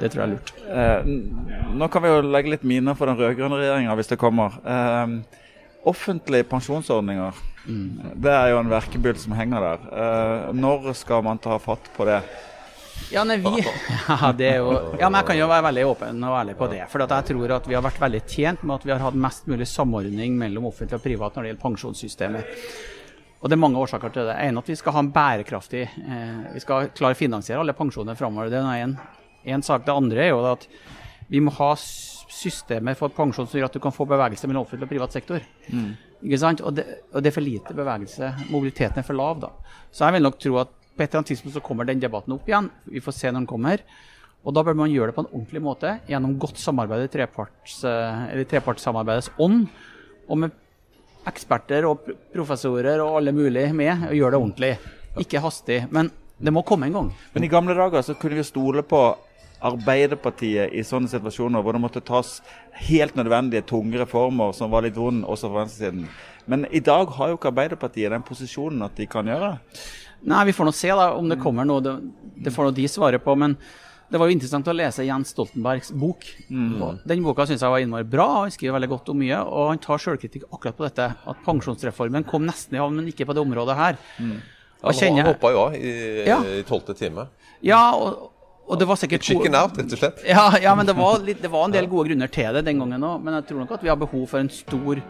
Det 0.00 0.10
tror 0.12 0.22
jeg 0.22 0.26
er 0.26 0.32
lurt. 0.34 0.50
Eh, 0.68 1.06
nå 1.78 1.88
kan 1.92 2.04
vi 2.04 2.10
jo 2.10 2.24
legge 2.26 2.52
litt 2.52 2.66
miner 2.68 2.96
for 2.98 3.08
den 3.08 3.16
rød-grønne 3.20 3.60
regjeringa 3.60 3.94
hvis 3.96 4.10
det 4.10 4.18
kommer. 4.20 4.58
Eh, 4.66 5.14
offentlige 5.88 6.46
pensjonsordninger, 6.50 7.42
det 8.14 8.32
er 8.32 8.48
jo 8.50 8.58
en 8.58 8.70
verkebyll 8.70 9.18
som 9.18 9.34
henger 9.38 9.62
der. 9.62 9.84
Eh, 9.94 10.48
når 10.58 10.92
skal 10.98 11.22
man 11.26 11.40
ta 11.42 11.58
fatt 11.62 11.90
på 11.96 12.06
det? 12.08 12.20
Ja, 13.12 13.24
nei, 13.26 13.38
vi, 13.42 13.62
ja, 14.08 14.30
det 14.36 14.48
er 14.48 14.62
jo, 14.62 14.72
ja, 15.00 15.08
men 15.08 15.18
jeg 15.20 15.28
kan 15.30 15.38
jo 15.38 15.48
være 15.50 15.66
veldig 15.68 15.84
åpen 15.90 16.24
og 16.28 16.38
ærlig 16.38 16.56
på 16.58 16.68
det. 16.70 16.82
For 16.92 17.04
at 17.04 17.14
jeg 17.16 17.32
tror 17.32 17.56
at 17.58 17.68
vi 17.68 17.76
har 17.76 17.84
vært 17.84 18.00
veldig 18.02 18.22
tjent 18.30 18.64
med 18.64 18.76
at 18.78 18.86
vi 18.86 18.94
har 18.94 19.02
hatt 19.02 19.18
mest 19.26 19.50
mulig 19.50 19.68
samordning 19.70 20.36
mellom 20.38 20.70
offentlig 20.70 20.98
og 20.98 21.04
privat 21.04 21.36
når 21.36 21.44
det 21.44 21.52
gjelder 21.52 21.64
pensjonssystemet. 21.66 22.56
Og 23.42 23.50
det 23.50 23.56
er 23.56 23.62
mange 23.64 23.82
årsaker 23.82 24.14
til 24.14 24.28
det. 24.28 24.38
En 24.38 24.60
at 24.60 24.70
vi 24.70 24.78
skal 24.78 24.94
ha 24.94 25.02
en 25.02 25.10
bærekraftig 25.14 25.82
eh, 25.82 26.42
Vi 26.54 26.62
skal 26.62 26.92
klare 26.94 27.16
å 27.16 27.18
finansiere 27.18 27.62
alle 27.62 27.74
pensjoner 27.74 28.18
framover. 28.18 28.52
Det 28.52 28.60
er 28.60 28.84
en, 28.84 28.94
en 29.56 29.64
sak. 29.66 29.86
Det 29.86 29.94
andre 29.94 30.28
er 30.28 30.30
jo 30.30 30.44
at 30.46 30.68
vi 31.32 31.40
må 31.42 31.54
ha 31.56 31.72
systemer 32.32 32.96
for 32.98 33.12
pensjon 33.14 33.46
som 33.46 33.58
gjør 33.58 33.68
at 33.68 33.76
du 33.76 33.82
kan 33.82 33.94
få 33.94 34.06
bevegelse 34.08 34.48
mellom 34.48 34.64
offentlig 34.66 34.88
og 34.88 34.92
privat 34.94 35.16
sektor. 35.16 35.42
Ikke 36.22 36.38
sant? 36.38 36.62
Og 36.64 36.74
det, 36.76 36.86
og 37.12 37.22
det 37.22 37.32
er 37.32 37.34
for 37.36 37.44
lite 37.44 37.76
bevegelse. 37.76 38.30
Mobiliteten 38.52 39.02
er 39.02 39.06
for 39.06 39.18
lav, 39.18 39.42
da. 39.42 39.50
Så 39.92 40.06
jeg 40.06 40.16
vil 40.16 40.26
nok 40.28 40.38
tro 40.40 40.56
at 40.62 40.72
på 40.92 41.00
et 41.00 41.08
eller 41.08 41.22
annet 41.22 41.30
tidspunkt 41.32 41.56
så 41.56 41.64
kommer 41.64 41.88
den 41.88 42.00
debatten 42.02 42.34
opp 42.34 42.48
igjen. 42.48 42.68
Vi 42.84 43.00
får 43.00 43.16
se 43.16 43.30
når 43.30 43.40
den 43.40 43.50
kommer. 43.50 43.84
Og 44.42 44.54
da 44.54 44.64
bør 44.66 44.76
man 44.76 44.90
gjøre 44.90 45.10
det 45.10 45.16
på 45.16 45.22
en 45.24 45.30
ordentlig 45.30 45.62
måte, 45.62 45.92
gjennom 46.10 46.34
godt 46.42 46.58
samarbeid 46.58 47.06
i 47.06 47.12
treparts, 47.12 47.76
eh, 47.86 48.42
trepartssamarbeidets 48.50 49.30
ånd. 49.38 49.68
Og 50.28 50.38
med 50.42 50.56
eksperter 51.30 51.86
og 51.86 52.08
professorer 52.32 53.00
og 53.04 53.20
alle 53.20 53.34
mulige 53.34 53.72
med, 53.72 54.08
og 54.08 54.16
gjøre 54.18 54.34
det 54.34 54.40
ordentlig. 54.40 54.72
Ikke 55.22 55.42
hastig. 55.44 55.84
Men 55.94 56.10
det 56.42 56.52
må 56.52 56.64
komme 56.66 56.88
en 56.88 56.96
gang. 56.96 57.12
Men 57.34 57.44
i 57.46 57.50
gamle 57.52 57.76
dager 57.78 58.02
så 58.02 58.16
kunne 58.18 58.40
vi 58.40 58.46
stole 58.46 58.82
på 58.82 59.02
Arbeiderpartiet 59.62 60.72
i 60.74 60.82
sånne 60.86 61.10
situasjoner 61.12 61.62
hvor 61.62 61.76
det 61.76 61.82
måtte 61.84 62.02
tas 62.04 62.40
helt 62.88 63.14
nødvendige 63.18 63.64
tunge 63.68 64.00
reformer 64.02 64.52
som 64.56 64.70
var 64.72 64.82
litt 64.86 64.96
vond 64.98 65.24
også 65.24 65.50
på 65.52 65.58
venstresiden. 65.60 66.08
Men 66.50 66.66
i 66.74 66.80
dag 66.82 67.06
har 67.18 67.28
jo 67.32 67.38
ikke 67.38 67.52
Arbeiderpartiet 67.52 68.10
den 68.14 68.24
posisjonen 68.26 68.82
at 68.86 68.96
de 68.98 69.06
kan 69.06 69.28
gjøre 69.30 69.52
det. 69.52 69.80
Nei, 70.26 70.44
vi 70.48 70.54
får 70.54 70.68
nå 70.68 70.74
se 70.74 70.88
da 70.94 71.12
om 71.18 71.28
det 71.30 71.40
kommer 71.42 71.66
noe. 71.66 71.82
Det, 71.82 71.96
det 72.46 72.52
får 72.54 72.68
nå 72.68 72.74
de 72.76 72.84
svare 72.90 73.18
på. 73.22 73.34
Men 73.38 73.56
det 74.12 74.18
var 74.20 74.28
jo 74.28 74.34
interessant 74.36 74.68
å 74.70 74.74
lese 74.76 75.06
Jens 75.06 75.32
Stoltenbergs 75.34 75.90
bok. 75.98 76.26
Mm. 76.52 77.00
Den 77.08 77.22
boka 77.24 77.46
syns 77.48 77.62
jeg 77.64 77.72
var 77.74 77.82
innmari 77.82 78.06
bra. 78.06 78.26
og 78.26 78.44
Han 78.46 78.54
skriver 78.54 78.76
veldig 78.76 78.90
godt 78.92 79.10
om 79.14 79.18
mye. 79.22 79.38
Og 79.42 79.70
han 79.72 79.80
tar 79.82 80.02
sjølkritikk 80.02 80.44
akkurat 80.52 80.78
på 80.78 80.86
dette. 80.86 81.08
At 81.26 81.42
pensjonsreformen 81.46 82.26
kom 82.28 82.46
nesten 82.46 82.76
i 82.78 82.82
havn, 82.82 82.98
men 83.00 83.08
ikke 83.10 83.26
på 83.30 83.34
det 83.34 83.42
området 83.42 83.78
her. 83.78 83.98
Og 84.82 84.90
Han 84.90 84.98
kjenner- 84.98 85.30
hoppa 85.30 85.50
jo 85.54 85.58
av 85.64 85.74
i 85.78 86.26
Ja. 86.26 86.38
time. 86.98 87.28
Ja, 87.62 87.94
og, 87.94 88.31
og 88.66 88.78
det 88.78 88.86
var 88.88 88.96
sikkert 88.96 89.26
Chicken 89.26 89.56
out, 89.58 89.76
rett 89.78 89.92
og 89.92 89.98
slett. 90.00 90.22
Ja, 90.34 90.46
ja 90.62 90.74
men 90.78 90.86
det 90.88 90.94
var, 90.96 91.18
litt, 91.24 91.42
det 91.42 91.50
var 91.52 91.66
en 91.66 91.74
del 91.74 91.88
gode 91.90 92.08
grunner 92.10 92.30
til 92.32 92.54
det 92.56 92.64
den 92.68 92.78
gangen 92.82 93.04
òg. 93.04 93.24
Men 93.24 93.36
jeg 93.40 93.50
tror 93.50 93.64
nok 93.64 93.74
at 93.76 93.82
vi 93.84 93.90
har 93.90 93.98
behov 94.00 94.24
for 94.30 94.42
en 94.42 94.52
stor 94.52 95.02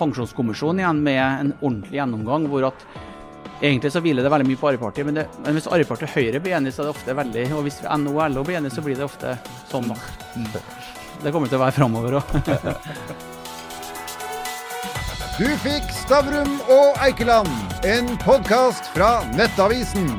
pensjonskommisjon 0.00 0.82
igjen 0.82 1.00
med 1.04 1.22
en 1.22 1.54
ordentlig 1.60 2.00
gjennomgang. 2.00 2.50
hvor 2.50 2.68
at 2.72 2.84
Egentlig 3.60 3.90
så 3.92 4.00
hviler 4.00 4.24
det 4.24 4.30
veldig 4.32 4.48
mye 4.48 4.56
på 4.56 4.68
Arbeiderpartiet, 4.70 5.04
men, 5.04 5.18
det, 5.18 5.26
men 5.44 5.56
hvis 5.56 5.66
Arbeiderpartiet 5.68 6.08
og 6.08 6.14
Høyre 6.16 6.40
blir 6.40 6.56
enige, 6.56 6.72
så 6.72 6.80
er 6.80 6.88
det 6.88 6.94
ofte 6.94 7.16
veldig 7.18 7.42
Og 7.58 7.66
hvis 7.66 7.82
NHO 7.84 8.14
og 8.14 8.32
LO 8.32 8.44
blir 8.48 8.56
enige, 8.60 8.72
så 8.72 8.84
blir 8.84 8.96
det 8.96 9.04
ofte 9.04 9.34
sånn, 9.68 9.90
da. 9.92 10.62
Det 11.20 11.34
kommer 11.34 11.52
til 11.52 11.60
å 11.60 11.64
være 11.66 11.76
framover 11.76 12.20
òg. 12.20 12.26
Du 15.40 15.46
fikk 15.64 15.88
Stavrum 16.02 16.58
og 16.72 17.00
Eikeland, 17.04 17.52
en 17.88 18.12
podkast 18.24 18.92
fra 18.96 19.20
Nettavisen. 19.36 20.12